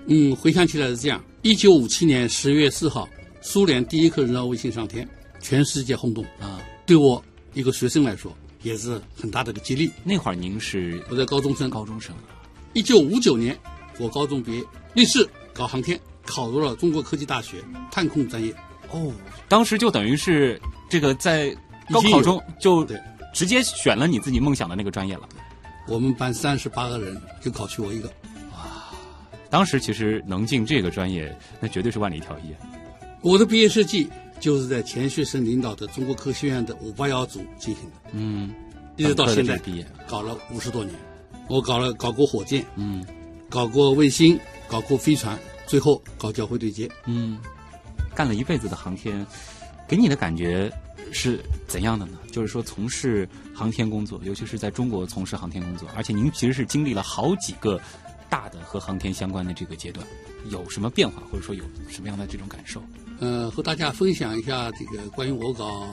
[0.07, 3.09] 嗯，回想起来是这样：一九五七年十月四号，
[3.43, 5.07] 苏联第一颗人造卫星上天，
[5.45, 6.25] 全世界轰动。
[6.41, 9.91] 啊，对我一个学生来说，也是很大的一个激励。
[10.03, 12.25] 那会儿您是我在高中生，高中生啊，
[12.73, 13.55] 一九五九年
[13.99, 17.59] 我高中毕业，立志搞航天，考入了中国科技大学
[17.91, 18.55] 探空专业。
[18.91, 19.13] 哦，
[19.47, 21.55] 当时就等于是这个在
[21.93, 22.99] 高考中就对
[23.35, 25.29] 直接选了你自己梦想的那个专业了。
[25.87, 28.09] 我们班三十八个人，就考取我一个。
[28.53, 28.67] 哇
[29.51, 32.55] 当时其实能进这个专业，那绝对是万里挑一。
[33.21, 34.09] 我的毕业设计
[34.45, 38.55] 就是在钱学森领导的中国科学院的五八幺组进行的，嗯，
[38.95, 40.95] 一直到现在毕业，搞了五十多年。
[41.49, 43.03] 我搞了搞过火箭，嗯
[43.49, 46.87] 搞过卫星，搞过飞船，最后搞交会对接。
[47.07, 47.39] 嗯，
[48.15, 49.27] 干了一辈子的航天，
[49.89, 50.71] 给你的感觉
[51.11, 52.19] 是怎样的呢？
[52.31, 57.81] 就是说，从事航天工作，尤其是在中国从事航天工作，而且您其实是经历了好几个
[58.29, 60.07] 大的和航天相关的这个阶段，
[60.51, 62.83] 有什么变化，或者说有什么样的这种感受？
[63.25, 65.89] 呃，和大家分享一下这个关于我搞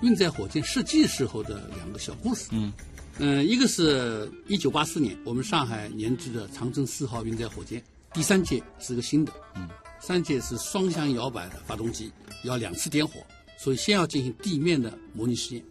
[0.00, 2.48] 运载火箭设计时候的两个小故事。
[2.52, 2.72] 嗯
[3.18, 9.68] 嗯，一个是一九八四年，我们上海研制的长征四号运载火箭，第三届是个新的，嗯，
[10.00, 12.10] 三届是双向摇摆的发动机，
[12.44, 13.20] 要两次点火，
[13.58, 15.62] 所以先要进行地面的模拟试验。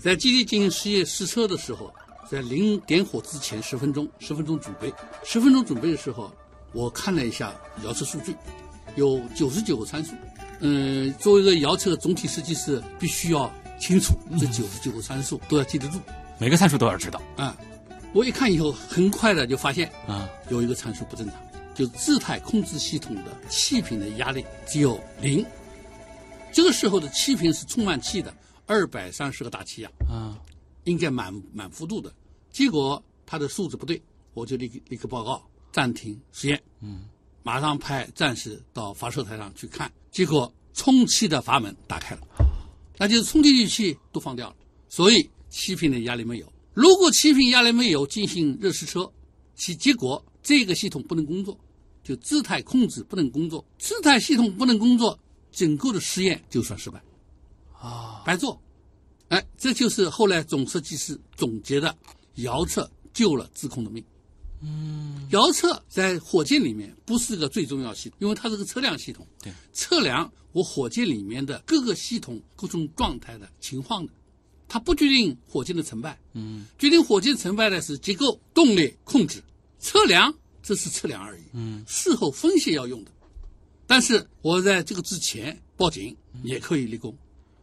[0.00, 1.94] 在基地进行实验试车的时候，
[2.28, 4.92] 在临点火之前十分钟，十分钟准备，
[5.24, 6.34] 十分钟准备的时候，
[6.72, 8.34] 我看了一下遥测数据，
[8.96, 10.12] 有九十九个参数。
[10.60, 16.00] 嗯，作为一个遥测总体设计师，必须要清楚这九十九个参数都要记得住。
[16.38, 17.56] 每个参数都要知道啊，
[18.12, 20.28] 我一看以后，很快的就发现啊。
[20.48, 21.36] 有一个参数不正常，
[21.74, 25.44] 就自态控制系统的气瓶的压力只有零。
[26.52, 28.32] 这个时候的气瓶是充满气的，
[28.64, 30.38] 二百三十个大气压，啊，
[30.84, 32.12] 应该满满幅度的。
[32.50, 34.00] 结果它的数字不对，
[34.34, 35.42] 我就立立刻报告
[35.72, 36.62] 暂停实验。
[36.80, 37.00] 嗯，
[37.46, 42.22] 马上派战士到发射台上去看，结果充气的阀门打开了，
[42.98, 44.56] 那就是充气滤器都放掉了，
[44.88, 46.52] 所以气瓶的压力没有。
[46.74, 49.08] 如果气瓶压力没有进行热试车，
[49.54, 51.56] 其结果这个系统不能工作，
[52.02, 55.16] 就姿态控制不能工作，姿态系统不能工作，
[55.52, 57.00] 整个的实验就算失败，
[57.80, 58.60] 啊，白做。
[59.28, 61.96] 哎，这就是后来总设计师总结的，
[62.38, 64.04] 遥测救了自控的命。
[64.66, 74.12] 嗯，遥测在火箭里面不是个最重要系统，因为它是个测量系统，对，测量我火箭里面的各个系统各种状态的情况的，
[74.66, 76.66] 它不决定火箭的成败，嗯。
[76.78, 79.42] 决定火箭成败的是结构、动力控制，
[79.78, 83.10] 测量这是测量而已，嗯，事后分析要用的。
[83.86, 87.16] 但是我在这个之前报警也可以立功，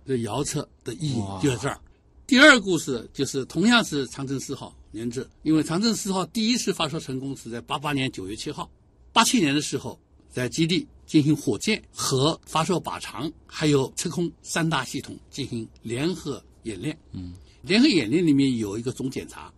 [0.05, 1.77] 这遥测的意义就在这儿。
[2.25, 8.69] 第二个故事就是同样是长征四号研制，因为长征四号第一次发射成功是在八八年九月七号，
[9.11, 16.97] 八七年的时候在基地进行火箭和发射靶场，还有测控三大系统进行联合演练。
[17.11, 19.51] 嗯，联合演练里面有一个总检查，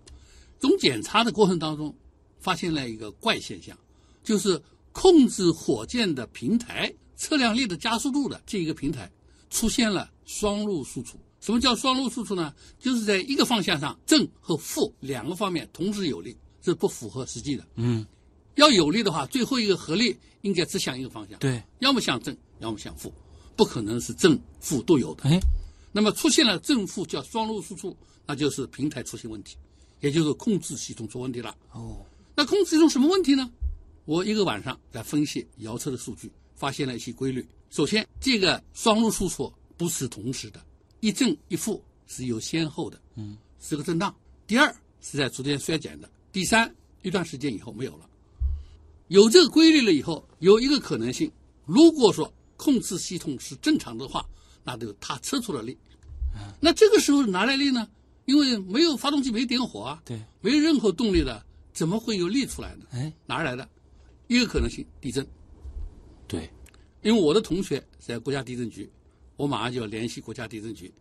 [0.60, 1.94] 总检查的过程当中，
[2.40, 3.78] 发现了一个怪现象，
[4.24, 4.62] 就是
[4.94, 9.12] 控制火箭的平台、测量力的加速度的这一个平台
[9.50, 11.20] 出现了双路输出。
[11.46, 12.52] 什么叫双路输出呢？
[12.80, 17.64] 就是在一个方向上正和负两个方面同时有力，这不符合实际的。
[17.76, 18.04] 嗯，
[18.56, 23.14] 要有力的话，最后一个合力应该只向一个方向，对，要么向正，要么向负，
[23.56, 25.30] 不可能是正负都有的。
[25.30, 25.40] 哎，
[25.92, 29.56] 那么出现了正负叫双路输出，那就是平台出现问题，
[30.00, 31.56] 也就是控制系统出问题了。
[31.74, 32.04] 哦，
[32.36, 33.48] 那控制系统什么问题呢？
[34.06, 37.48] 我一个晚上在分析摇车的数据，发现了一些规律。
[37.70, 40.60] 首先，这个双路输出不是同时的，
[41.06, 44.14] 一正一负是有先后的，嗯，是个震荡。
[44.48, 46.10] 第二是在逐渐衰减的。
[46.32, 48.10] 第三，一段时间以后没有了。
[49.10, 51.32] 有这个规律了以后，有一个可能性，
[51.64, 54.28] 如果说控制系统是正常的话，
[54.64, 55.78] 那就它测出了力。
[56.60, 57.88] 那这个时候哪来力呢？
[58.26, 62.86] 因为没有发动机没点火啊，对，没有任何动力的，怎么会有力出来呢？
[62.90, 63.70] 哎，哪儿来的？
[64.26, 65.24] 一个可能性，地震。
[66.28, 66.50] 对，
[67.04, 68.90] 因为我的同学在国家地震局，
[69.38, 70.92] 我马上就要联系国家地震局，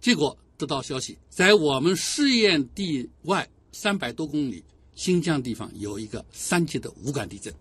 [0.00, 4.62] 结果得到消息，在我们试验地外三百多公里
[4.94, 7.52] 新疆地方有一个三级的无感地震，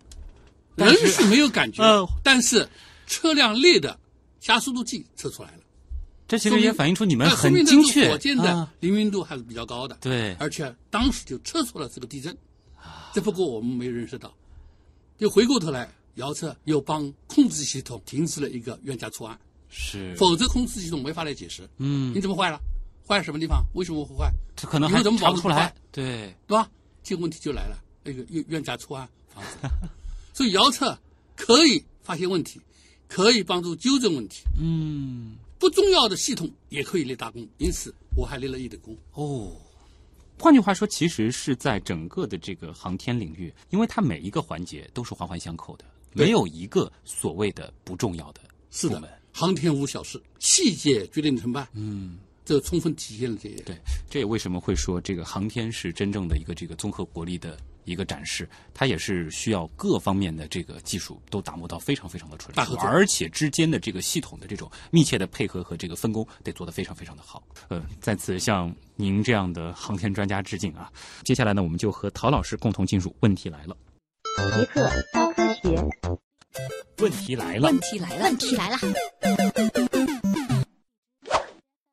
[0.76, 2.68] 人是没有感觉，呃但是
[3.06, 4.00] 车辆内的
[4.40, 5.60] 加速度计测出来了，
[6.28, 8.74] 这其实也反映出你们很精确火箭的啊。
[8.80, 12.36] 灵敏度还是比较高的，对，而且当时就测出了这个地震，
[13.14, 14.36] 只不过我们没认识到。
[15.18, 21.68] 就回过头来，遥测又帮控制系统停止了一个冤假错案，是，否则控制系统没法来解释。
[21.78, 22.60] 嗯你，怎么坏了？
[23.08, 23.64] 坏什么地方？
[23.74, 24.32] 为什么会坏？
[24.56, 26.70] 这可能还怎么查不出来对，对吧？
[27.04, 29.68] 这个问题就来了，那个冤冤假错案防止。
[30.34, 30.98] 所以遥测
[31.36, 32.60] 可以发现问题，
[33.08, 37.48] 可以帮助纠正问题，嗯，不重要的系统也可以立大功。
[37.58, 38.96] 因此，我还立了一等功。
[39.14, 39.52] 哦。
[40.40, 51.68] 换句话说，其实是在整个的这个航天领域，因为它每一个环节都是环环相扣的，没有一个所谓的不重要的是部门的。，航天无小事，细节决定成败。
[51.74, 53.66] 嗯，这充分体现了这一点。
[53.66, 53.78] 对，
[54.10, 67.44] 这也为什么会说这个航天是真正的一个这个综合国力的一个展示，它也是需要各方面的这个技术都打磨到非常非常的纯熟，而且之间的这个系统的这种密切的配合和这个分工得做得非常非常的好。
[67.68, 70.92] 呃，在此向您这样的航天专家致敬啊！
[71.24, 73.78] 接下来呢，我们就和陶老师共同进入问题来了。
[74.56, 75.76] 极客高科学，
[77.00, 78.78] 问题来了问，题来了，问题来了。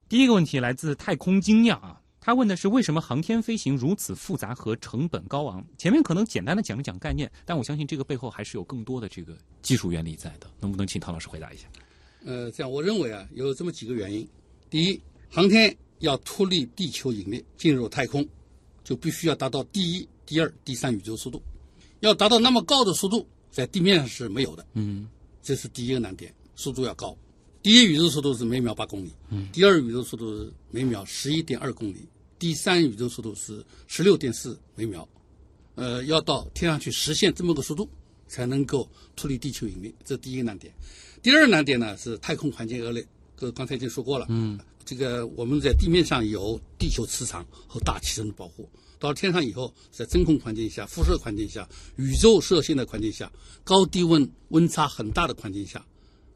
[0.09, 5.63] 第一个问题来自太空精酿啊，他问的是为什么航天飞行如此复杂和成本高昂？
[5.77, 10.47] 前面可能简单的讲了讲概念，但我相信这个背后还是有更多的这个技术原理在的。
[10.59, 11.65] 能不能请唐老师回答一下？
[12.25, 14.27] 呃，这样我认为啊，有这么几个原因。
[14.71, 18.27] 第一，航天要脱离地球引力进入太空，
[18.83, 21.43] 就必须要达到第一、第二、第三宇宙速度。
[22.01, 25.09] 要达到那么高的速度，在地面上是没有的，嗯
[25.41, 27.17] 这是第一个难点，速度要高。
[27.63, 35.09] 第一宇宙速度是每秒八公里，嗯第二宇宙速度是每秒十一点二公里，第三宇宙速度是十六点四每秒。
[35.77, 37.89] 呃，要到天上去实现这么个速度，
[38.27, 40.75] 才能够脱离地球引力，这第一个难点。
[41.23, 44.27] 第二难点呢是太空环境恶劣，这刚才已经说过了。
[44.31, 48.69] 嗯，这个我们在地面上有地球磁场和大气层的保护，
[49.05, 53.31] 到了天上以后，在真空环境下、辐射环境下、宇宙射线的环境下、
[53.63, 55.85] 高低温温差很大的环境下，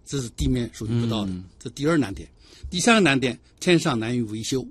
[0.04, 1.30] 这是地面属于不到的。
[1.32, 2.28] 嗯这第二难点。
[2.68, 4.66] 第三个难点，天上难于维修。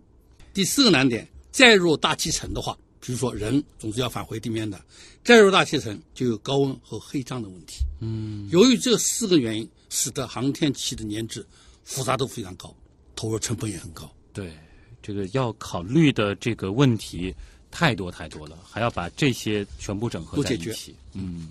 [0.53, 4.79] 第四个难点，再入大气层的话，比如说人总是要返回地面的，
[5.23, 7.77] 再入大气层就有高温和黑障的问题。
[7.99, 11.43] 嗯，由于这四个原因，使得航天器的研制
[11.83, 12.71] 复杂度非常高，
[13.15, 14.07] 投入成本也很高。
[14.31, 14.55] 对，
[15.01, 17.33] 这个要考虑的这个问题
[17.71, 20.95] 太多太多了，还要把这些全部整合在一起。
[21.13, 21.49] 嗯。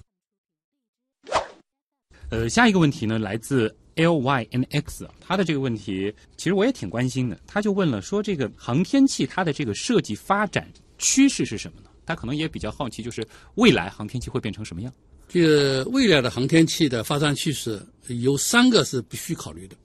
[2.28, 7.38] 呃，下一个问题呢，来自 L Y N X，啊他的这个问题其实我也挺关心的。
[7.46, 10.68] 他就问了说，这个航天器它的这个设计发展
[10.98, 11.90] 趋势是什么呢？
[12.04, 14.92] 他可能也比较好奇，就是未来航天器会变成什么样？
[15.28, 19.76] 这个未来的航天器的发展趋势有三个是必须考虑的。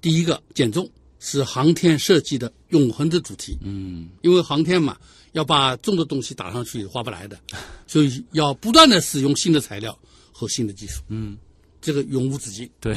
[0.00, 0.88] 第一个，减重
[1.20, 3.58] 是航天设计的永恒的主题。
[3.62, 4.96] 嗯因为航天嘛，
[5.32, 7.38] 要把重的东西打上去划不来的，
[7.86, 9.98] 所以要不断的使用新的材料
[10.32, 11.36] 和新的技术，嗯，
[11.80, 12.68] 这个永无止境。
[12.80, 12.96] 对，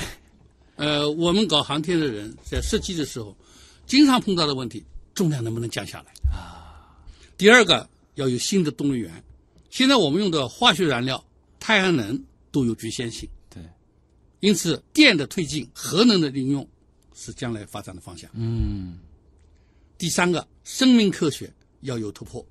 [0.76, 3.36] 呃，我们搞航天的人在设计的时候，
[3.86, 6.95] 经常碰到的问题，重量能不能降下来啊？
[7.38, 9.24] 第二个要有新的动力源，
[9.69, 11.24] 现在我们用的化学燃料、
[11.59, 13.28] 太阳能都有局限性。
[13.49, 13.63] 对，
[14.41, 16.67] 因此，电的推进、核能的应用
[17.22, 18.30] 是将来发展的方向。
[18.34, 18.97] 嗯
[19.97, 22.43] 第三个，生命科学要有突破。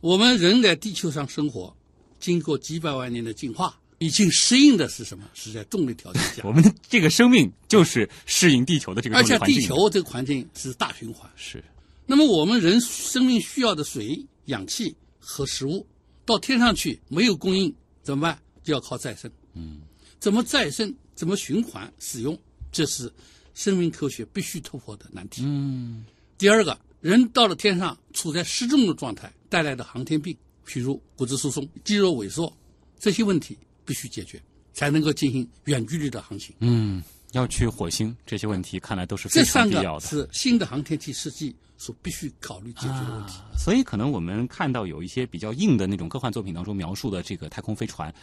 [0.00, 1.74] 我们人在地球上生活，
[2.20, 5.24] 经过几百万年的进化，已经适应的是什么？
[5.32, 9.46] 是在重力条件下 我，们的这个生命就是适应地球的这个环境的。
[9.46, 11.30] 地球这个环境是大循环。
[11.34, 11.64] 是
[12.04, 15.86] 那么我们人生命需要的水、氧气和食物，
[16.26, 18.38] 到天上去没有供应怎么办？
[18.62, 19.30] 就要靠再生。
[19.54, 19.80] 嗯，
[20.20, 20.94] 怎么再生？
[21.14, 22.38] 怎么循环使用？
[22.70, 23.10] 这是
[23.56, 25.42] 生命科学必须突破的难题。
[25.44, 26.04] 嗯
[26.38, 30.36] 第二个，人到了天上处在失重的状态带来的航天病，
[30.66, 32.54] 比如骨质疏松、肌肉萎缩，
[32.98, 34.40] 这些问题必须解决，
[34.74, 36.54] 才能够进行远距离的航行。
[36.60, 37.02] 嗯，
[37.32, 40.06] 要去火星这些问题看来都是非常必要的。
[40.06, 43.32] 是新的航天器设计所必须考虑解决的问题。
[43.38, 48.14] 啊所以可能我们看到有一些比较硬的那种科幻作品当中描述的这个太空飞船，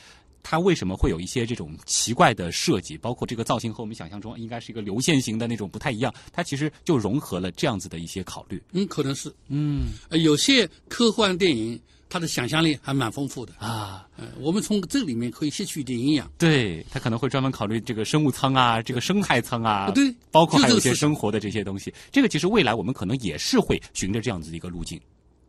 [0.43, 2.97] 它为什么会有一些这种奇怪的设计？
[2.97, 8.61] 包括这个造型和我们想象中应该是一个流线型的那种不太一样，它其实就融合了这样子的一些考虑。
[8.73, 9.33] 嗯，可能是。
[9.47, 11.79] 嗯呃，有些科幻电影
[12.09, 13.53] 它的想象力还蛮丰富的。
[13.57, 16.29] 啊，呃，我们从这里面可以吸取一点营养。
[16.37, 21.91] 对，它可能会专门考虑这个生物舱啊，这个生态舱啊，对包括还有一些生活的这些东西。
[22.11, 24.99] 这个其实未来我们可能也是会循着这样子的一个路径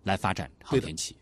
[0.03, 1.15] 来发展航天器。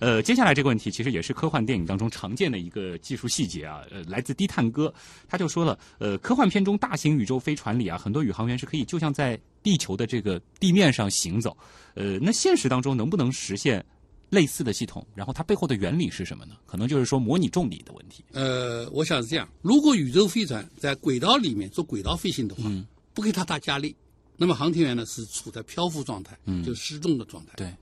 [0.00, 3.82] 呃，接下来这个问题其实也是科幻电影当中常见的一个技术细节啊。
[3.90, 4.92] 呃，来自低碳哥，
[5.28, 11.56] 他就说了，呃，科幻片中大型宇宙飞船里啊，很多宇航员是可以就像在地球的这个地面上行走。
[11.94, 13.84] 呃，那现实当中能不能实现
[14.30, 15.06] 类似的系统？
[15.14, 16.56] 然后它背后的原理是什么呢？
[16.66, 18.24] 可能就是说模拟重力的问题。
[18.32, 23.94] 呃，我想是这样：如果宇宙飞船在轨道里面做轨道飞行的话，嗯不给它大加力，
[24.36, 27.52] 那么航天员呢是处在漂浮状态，嗯就失重的状态。
[27.56, 27.72] 对，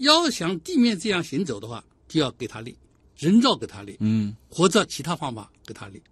[0.00, 2.76] 要想地面这样行走的话，就要给它力，
[3.16, 6.02] 人造给它力，嗯或者其他方法给它力。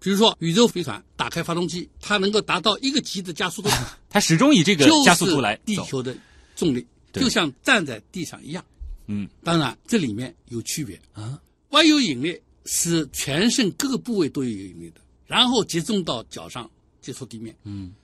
[0.00, 3.70] 比如说，宇宙飞船打开发动机，它能够达到一个级的加速度，
[4.10, 5.62] 它始终以这个加速度来走。
[5.64, 6.14] 地球的
[6.54, 8.64] 重力，就像站在地上一样。
[9.06, 11.00] 嗯当然，这里面有区别。
[11.12, 16.70] 啊，万有引力是全身各个部位都有引力的，然后集中到脚上
[17.00, 17.56] 接触地面。
[17.64, 17.94] 嗯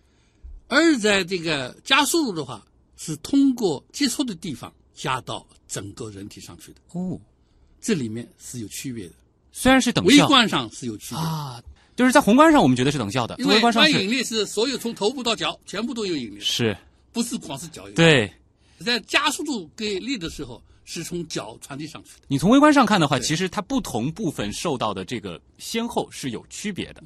[0.69, 2.67] 而在这个加速度的话，
[2.97, 7.19] 是通过接触的地方加到整个人体上去的，哦，
[7.81, 9.15] 这里面是有区别的。
[9.51, 11.63] 虽然是等效微观上是有区别的，啊，
[11.97, 16.77] 就是在宏观上我们觉得是等效的，因为微观上是万有引力是所有从头部到脚全部都有引力，是
[17.13, 17.97] 不是光是脚有引力。
[17.97, 18.33] 对。
[18.85, 22.27] 在加速度给力的时候，是从脚传递上去的。
[22.29, 27.03] 你从微观上看的话，其实它不同部分受到的这个先后是有区别的。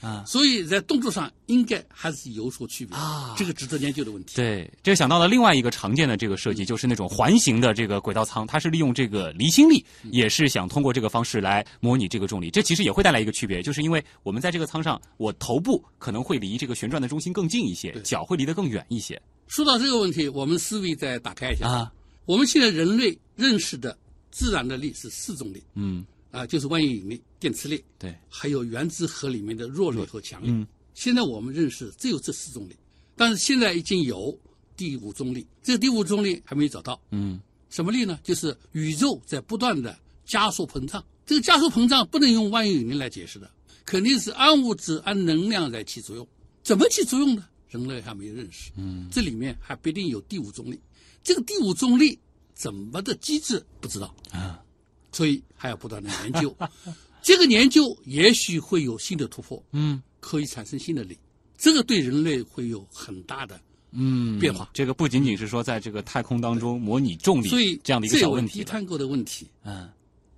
[0.00, 4.36] 啊，所以在动作上应该还是有所区别啊这个值得研究的问题。
[4.36, 12.50] 对，这想到了另外一个常见的这个设计，就是那种环形的这个轨道舱，它是利用这个离心力，也是想通过这个方式来模拟这个重力。
[12.50, 21.66] 这其实也会带来一个区别，就是因为我们在这个舱上，我头部可能会离这个旋转的中心更近一些，脚会离得更远一些说到这个问题，我们思维再打开一下。
[21.66, 21.92] 啊。
[22.26, 23.96] 我们现在人类认识的
[24.30, 26.04] 自然的力是四种力嗯，
[26.38, 30.46] 啊，就是万有引力、电磁力，对，还有原子核里面的弱力和强力。
[30.48, 32.76] 嗯，现在我们认识只有这四种力，
[33.16, 34.38] 但是现在已经有
[34.76, 37.00] 第五种力，这个第五种力还没找到。
[37.10, 38.18] 嗯什么力呢？
[38.22, 41.04] 就是宇宙在不断的加速膨胀。
[41.26, 43.50] 这个加速膨胀不能用万有引力来解释的，
[43.84, 46.26] 肯定是暗物质、按能量来起作用。
[46.62, 47.44] 怎么起作用呢？
[47.68, 48.70] 人类还没有认识。
[48.76, 50.80] 嗯，这里面还不一定有第五重力。
[51.22, 52.18] 这个第五重力
[52.54, 54.64] 怎么的机制不知道啊，
[55.12, 56.54] 所以还要不断的研究。
[57.22, 61.18] 这个研究也许会有新的突破，嗯可以产生新的力，
[61.56, 68.64] 这个对人类会有很大的嗯，变化这个不仅仅是说在这个太空当中模拟重力，所以这样的一个小问题了。
[68.64, 69.90] 低碳构的问题，嗯，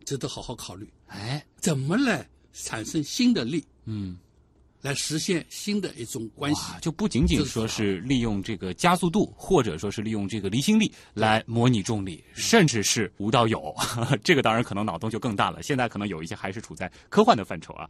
[0.04, 0.88] 值得好好考虑。
[1.06, 4.16] 哎，怎么来产生新的力，嗯。
[4.80, 6.72] 来实现新的一种关系，？
[6.80, 13.74] 就不仅仅说是利用这个加速度，或者说是利用这个离心力来模拟重力，甚至是无到有，
[14.24, 15.62] 这个当然可能脑洞就更大了。
[15.62, 17.88] 现在可能有一些还是处在科幻的范畴啊。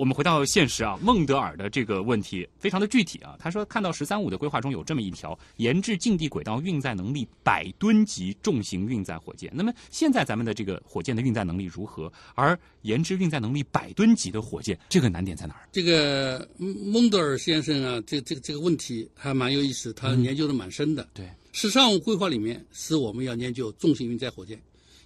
[0.00, 3.36] 我们回到现实啊，孟德尔的这个问题非常的具体啊。
[3.38, 9.52] 他说，看到“十三五”的规划中有这么一条，研制近地轨道运载能力百吨级重型运载火箭。
[9.54, 12.10] 那么现在咱们的这个火箭的运载能力如何？
[12.34, 15.68] 而研制运载能力百吨级的火箭，这个难点在哪儿？
[15.70, 21.06] 这个嗯孟德尔先生啊，这这个这个问题还蛮有意思，他研究的蛮深的。
[21.12, 24.58] 对，十三五规划里面是我们要研究重型运载火箭，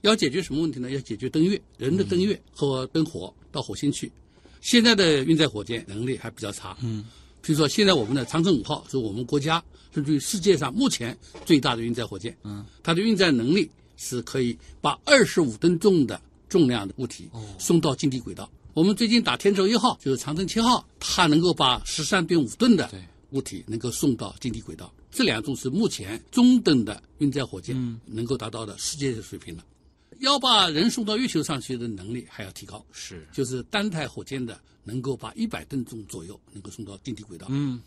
[0.03, 0.89] 要解决什么问题呢？
[0.93, 4.09] 要解决登月，人的登月和登火到火星去。
[4.65, 7.05] 现在的运载火箭能力还比较差，嗯，
[7.43, 9.63] 比如说现在我们的长征五号是我们国家
[9.95, 18.51] 甚至于世界上目前最大的运载火箭，嗯，它的运载能力是可以把二十五吨重的重量的物体送到近地轨道。
[18.73, 22.91] 我们最近打天舟一号，就是长征七号，它能够把十三点五吨的
[23.33, 24.91] 物体能够送到近地轨道。
[25.11, 29.63] 这两种是目前中等的运载火箭能够达到的世界水平了。
[30.21, 37.47] 要把人送到月球上去的能力还要提高，是就是单台火箭的能够把一百吨重左右能够送到近地轨道。
[37.51, 37.81] 嗯，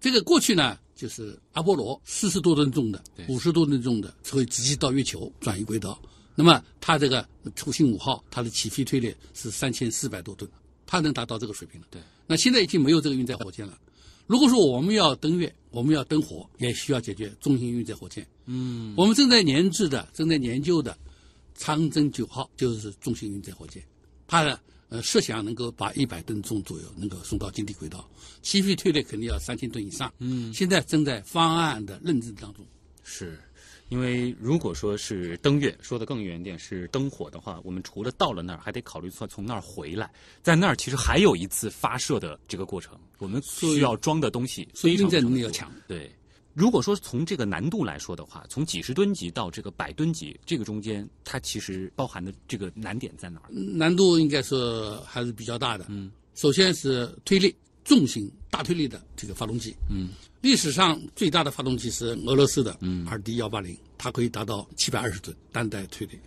[0.00, 6.00] 这个过去呢，就是阿波罗四十多吨重的对、五十多吨重的，会直接到月球转移轨道。
[6.34, 10.50] 那么它这个土星五号，它的起飞推力是三千四百多吨，
[10.84, 11.86] 它能达到这个水平了。
[11.90, 13.78] 对，那现在已经没有这个运载火箭了。
[14.26, 18.26] 如果说我们要登月，我们要登火，也需要解决中型运载火箭。
[18.44, 20.98] 嗯，我们正在研制的、正在研究的
[21.56, 23.82] 长征九号就是重型运载火箭，
[24.26, 28.08] 它的呃设想能够把一百吨重左右能够送到近地轨道，
[28.42, 30.12] 起飞推力肯定要三千吨以上。
[30.18, 32.64] 嗯，现在正在方案的认证当中。
[33.02, 33.38] 是。
[33.88, 40.10] 因为如果说是登月，说的更远一点是登火的话，我们除了到了那儿，还得考虑说从那儿回来，
[40.42, 45.72] 在那儿其实还有一次发射的这个过程，我们需要装的东西非常所以运载能力要强。
[45.86, 46.12] 对，
[46.56, 53.52] 如果说从这个难度来说的话，从几十吨级到这个百吨级，这个中间它其实包含的这个难点在哪儿？
[53.52, 55.84] 难度应该是还是比较大的。
[55.90, 57.54] 嗯，首先是推力
[57.84, 59.76] 重型大推力的这个发动机。
[59.90, 60.08] 嗯，
[60.40, 66.18] 历史上最大的发动机是俄罗斯的 RD 幺八零，它可以达到七百二十吨单带推力。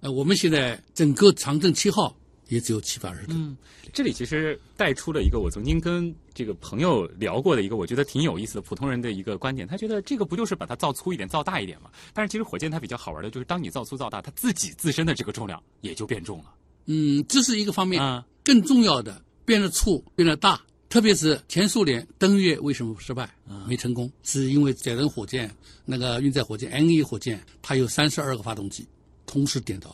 [0.00, 2.16] 呃，我们现在整个长征七号
[2.50, 3.56] 也只有七百二十吨。
[3.92, 11.90] 这里其实带出了一个我曾经跟这个朋友聊过的一个我觉得挺有意思的普通人的一个观点，他觉得这个不就是把它造粗一点、造大一点嘛？
[12.12, 16.54] 但是其实火箭它比较好玩的就是，当你造粗造大，它自己自身的这个重量也就变重了。
[16.86, 18.02] 嗯，这是一个方面。
[18.02, 20.60] 啊，更重要的，变得粗，变得大。
[20.88, 23.32] 特别是前苏联登月为什么失败，
[23.64, 25.48] 没成功，是因为载人火箭
[25.84, 28.84] 那个运载火箭 N 一火箭，它有三十二个发动机
[29.24, 29.88] 同时点着，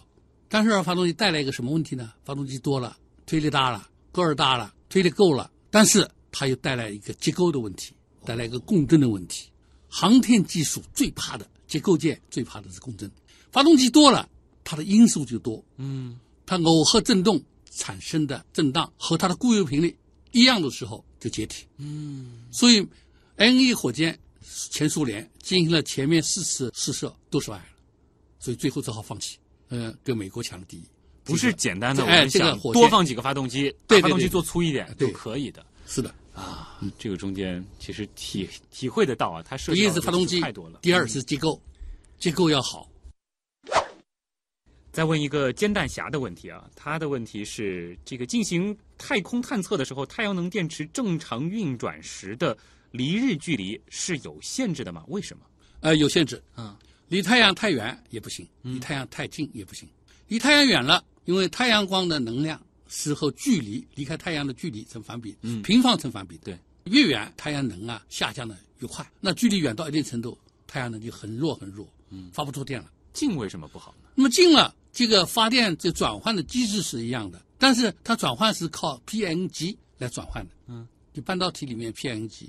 [0.56, 2.14] 三十二发动机带来一个什么问题呢？
[2.24, 2.96] 发动机多了，
[3.26, 7.92] 推力大了，个儿大了，推力够了，但是它又带来一个结构的问题，
[8.24, 9.50] 带来一个共振的问题。
[9.86, 13.10] 航天技术最怕的结构件最怕的是共振，
[13.52, 14.26] 发动机多了，
[14.64, 17.38] 它的因素就多，嗯，它耦合振动
[17.70, 19.94] 产生的震荡和它的固有频率
[20.32, 21.66] 一样的时候就解体。
[21.76, 22.82] 嗯，所以
[23.34, 24.18] N 一火箭
[24.70, 27.66] 前苏联进行了前面四次试射都失败了，
[28.38, 29.36] 所以最后只好放弃。
[29.70, 30.84] 嗯、跟美国抢了第一，
[31.24, 35.64] 不是简单的我哎们想这个火多放几个发动机，对发动机做粗一点对就可以的。
[35.86, 36.14] 是的。
[36.34, 40.80] 啊，这个中间其实体体会得到啊，它涉第一及到的东是发动机太多了。
[40.82, 41.58] 第二是结构，
[42.18, 42.86] 结构要好。
[44.92, 52.56] 再问一个煎蛋侠的问题啊，他的问题是：这个进行太空探测的时候，太阳能电池正常运转时的
[52.90, 55.04] 离日距离是有限制的吗？
[55.08, 55.44] 为什么？
[55.80, 56.42] 呃，有限制。
[56.54, 59.88] 啊，离太阳太远也不行，离太阳太近也不行。
[60.28, 66.36] 离太阳远了，因为太阳光的能量是和距离离开太阳的距离成反比，嗯平方成反比。
[66.42, 69.08] 对，越远太阳能啊下降的越快。
[69.20, 70.36] 那距离远到一定程度，
[70.66, 72.90] 太阳能就很弱很弱，嗯，发不出电了。
[73.12, 74.08] 近为什么不好呢？
[74.14, 80.50] 那么近了，这个发电这转换的机制是一样的，但是它转换是靠 PNG 来转换的。
[80.66, 82.48] 嗯，就半导体里面 PNG，，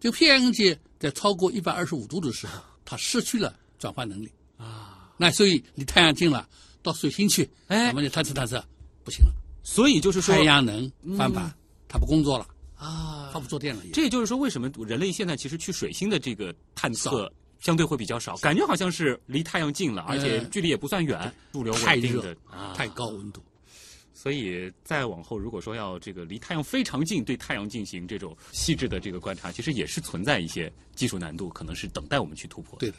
[0.00, 5.10] 这个 PNG 在超过一百二十五度的时候，它失去了转换能力啊。
[5.16, 6.48] 那所以离太阳近了，
[6.82, 8.64] 到水星去，哎我们就探测探测，
[9.04, 11.52] 不行了，所以就是说太阳能翻版，
[11.88, 13.82] 它不工作了，啊它不做电了。
[13.92, 18.36] 这也就是说，为什么人类现在其实去水星的这个探测相对会比较少？
[18.36, 23.42] 感觉好像是离太阳近了，而且距离也不算远，驻留太稳定热的啊，太高温度。
[24.14, 32.76] 所以再往后，如果说要这个离太阳非常近，对太阳进行这种细致的这个观察，其实也是存在一些技术难度，可能是等待我们去突破。
[32.80, 32.96] 对的，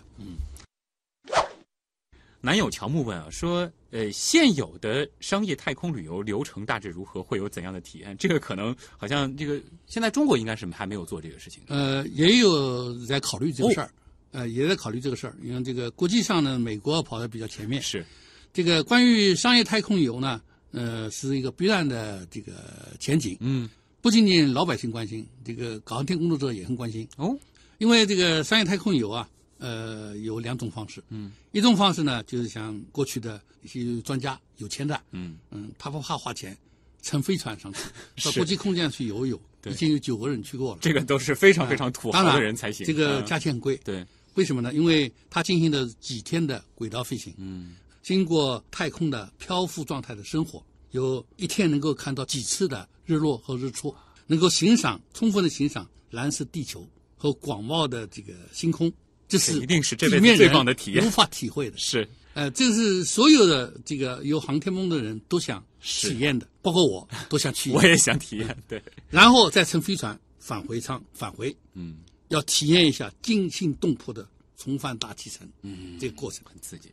[2.41, 7.21] 男友乔木问啊，说呃，现有的商业太空旅游流程大致如何？
[7.21, 8.15] 会有怎样的体验？
[8.17, 11.61] 这个可能好像这个现在中国应该是还没有做这个事情。
[11.67, 13.91] 呃，也有在考虑这个事儿，
[14.31, 15.35] 呃，也在考虑这个事儿。
[15.43, 17.81] 因为这个国际上呢，美国跑得比较前面。
[17.81, 18.05] 是，
[18.53, 20.39] 这个关于商业太空游呢，
[20.71, 22.53] 呃，是一个必然的这个
[22.99, 23.35] 前景。
[23.41, 23.69] 嗯，
[24.01, 27.05] 不仅仅老百姓关心，这个搞航天工作者也很关心。
[27.17, 27.35] 哦，
[27.79, 29.27] 因为这个商业太空游啊，
[29.59, 31.03] 呃，有两种方式。
[31.09, 36.57] 嗯，一种方式呢，就是像过去的一些专家有钱的，嗯嗯，他不怕花钱，
[37.01, 37.79] 乘飞船上去
[38.25, 39.39] 到国际空间去游一游。
[39.61, 40.79] 对已经有九个人去过了。
[40.81, 42.87] 这个都是非常非常土豪的人才行。
[42.87, 43.75] 这个嗯价钱很贵。
[43.83, 44.05] 对，
[44.35, 44.73] 为什么呢？
[44.73, 53.93] 因为他进行了几天的轨道飞行，嗯经过太空的漂浮状态的生活，有一天能够看到几次的日落和日出，
[54.27, 56.87] 能够欣赏充分的欣赏蓝色地球
[57.17, 58.89] 和广袤的这个星空，
[59.29, 61.77] 这是一定是这辈子最棒的体验无法体会的。
[61.77, 67.77] 是呃，这是所有的这个有航天梦的人都想体验的，包括我都想 体验。
[67.77, 71.97] 我也想体验，对，然后再乘飞船返回舱返回，嗯，
[72.29, 74.27] 要体验一下惊心动魄的
[74.57, 76.41] 重返大气层，嗯，这个过程。
[76.45, 76.89] 很刺激。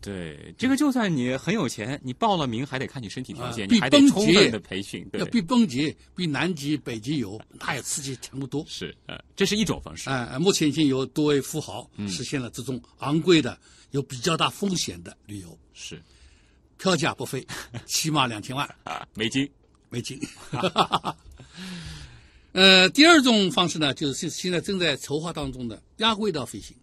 [0.00, 8.64] 对，这个就算你很有钱，你报了名还得看你身体条件，啊你还得充分的培训，对要，比蹦极、比南极、北极游，那也刺激强得多。
[8.68, 10.08] 是，呃，这是一种方式。
[10.08, 13.58] 啊、目前已经有多位富豪嗯实现了这种昂贵的、
[13.90, 16.00] 有比较大风险的旅游，是
[16.78, 17.44] 票价不菲，
[17.84, 19.50] 起码两千万 啊，美金
[19.90, 20.18] 美金。
[22.52, 26.74] 呃，第二种方式呢，就是现在正在筹划当中的亚轨道飞行。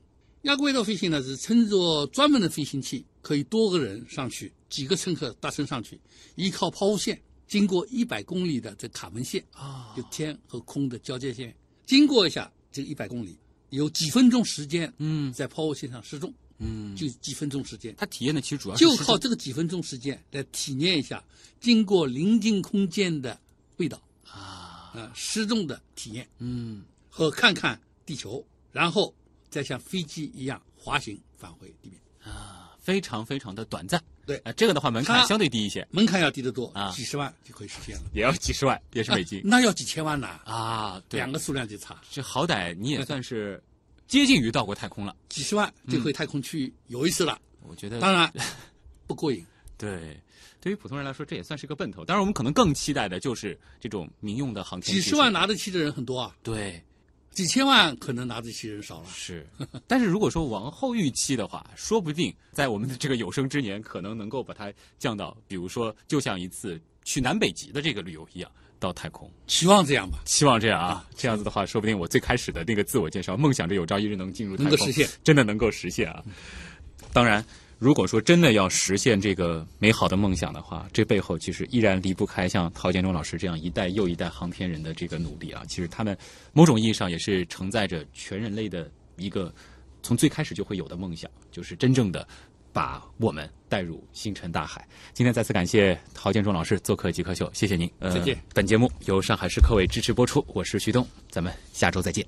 [0.46, 6.00] 亚轨道飞行呢是乘坐专门的飞行器，可以多个人上去，几个乘客搭乘上去，
[6.36, 11.56] 依靠抛物线，经过一百公里的这卡门线啊，就天和空的交界线，
[11.88, 13.36] 经过一下这一百公里，
[13.72, 15.34] 有几分钟时间，嗯。
[15.34, 21.24] 在抛物线上失重，嗯，就几分钟时间，它体验的其实主要是就靠这个几分钟时间来体验一下
[21.60, 23.42] 经过临近空间的
[23.78, 29.12] 味道啊，啊，失重的体验嗯，和看看地球，然后
[29.56, 34.04] 再像飞机一样滑行返回地面啊，非常非常的短暂。
[34.26, 41.02] 对啊，这个的话门槛相对低一些，门槛要低得多啊几十万就可以实现了，也要几十万，也是美金啊那要几千万呢，啊。
[41.08, 43.64] 对两，个数量就差，这好歹你也算是
[44.10, 45.16] 接近于到过太空了。
[45.30, 48.30] 几十万就回太空去游一次了，我觉得当然
[49.08, 49.42] 不过瘾。
[49.78, 50.20] 对，
[50.60, 52.04] 对于普通人来说，这也算是个奔头。
[52.04, 56.84] 当然，我们可能更期待的就是这种民用的航天器几十万拿得起的人很多啊，对
[57.36, 59.08] 几千万可能拿得起人少了。
[59.14, 59.46] 是。
[59.86, 69.30] 但是如果说往后预期的话，说不定在我们的这个有生之年，可能能够把它降到，比如说，就像一次去南北极的这个旅游一样，到太空。
[69.48, 76.24] 期望这样吧，希望这样啊， 这样子的话，说不定我最开始的那个自我介绍，梦想着有朝一日能进入太空，能够实现，真的能够实现啊。
[77.12, 77.46] 当然，
[77.86, 85.62] 如果说真的要实现这个美好的梦想的话，这背后其实依然离不开像陶建中老师这样一代又一代航天人的这个努力啊。
[85.68, 86.18] 其实他们
[86.52, 89.54] 某种意义上也是承载着全人类的一个
[90.02, 92.28] 从最开始就会有的梦想，就是真正的。
[92.74, 94.86] 把我们带入星辰大海。
[95.14, 97.90] 今天再次感谢陶建中老师做客极客秀，谢谢您。
[98.02, 98.38] 再见。
[98.54, 102.26] 本节目由上海市科委支持播出，我是徐东，咱们下周再见。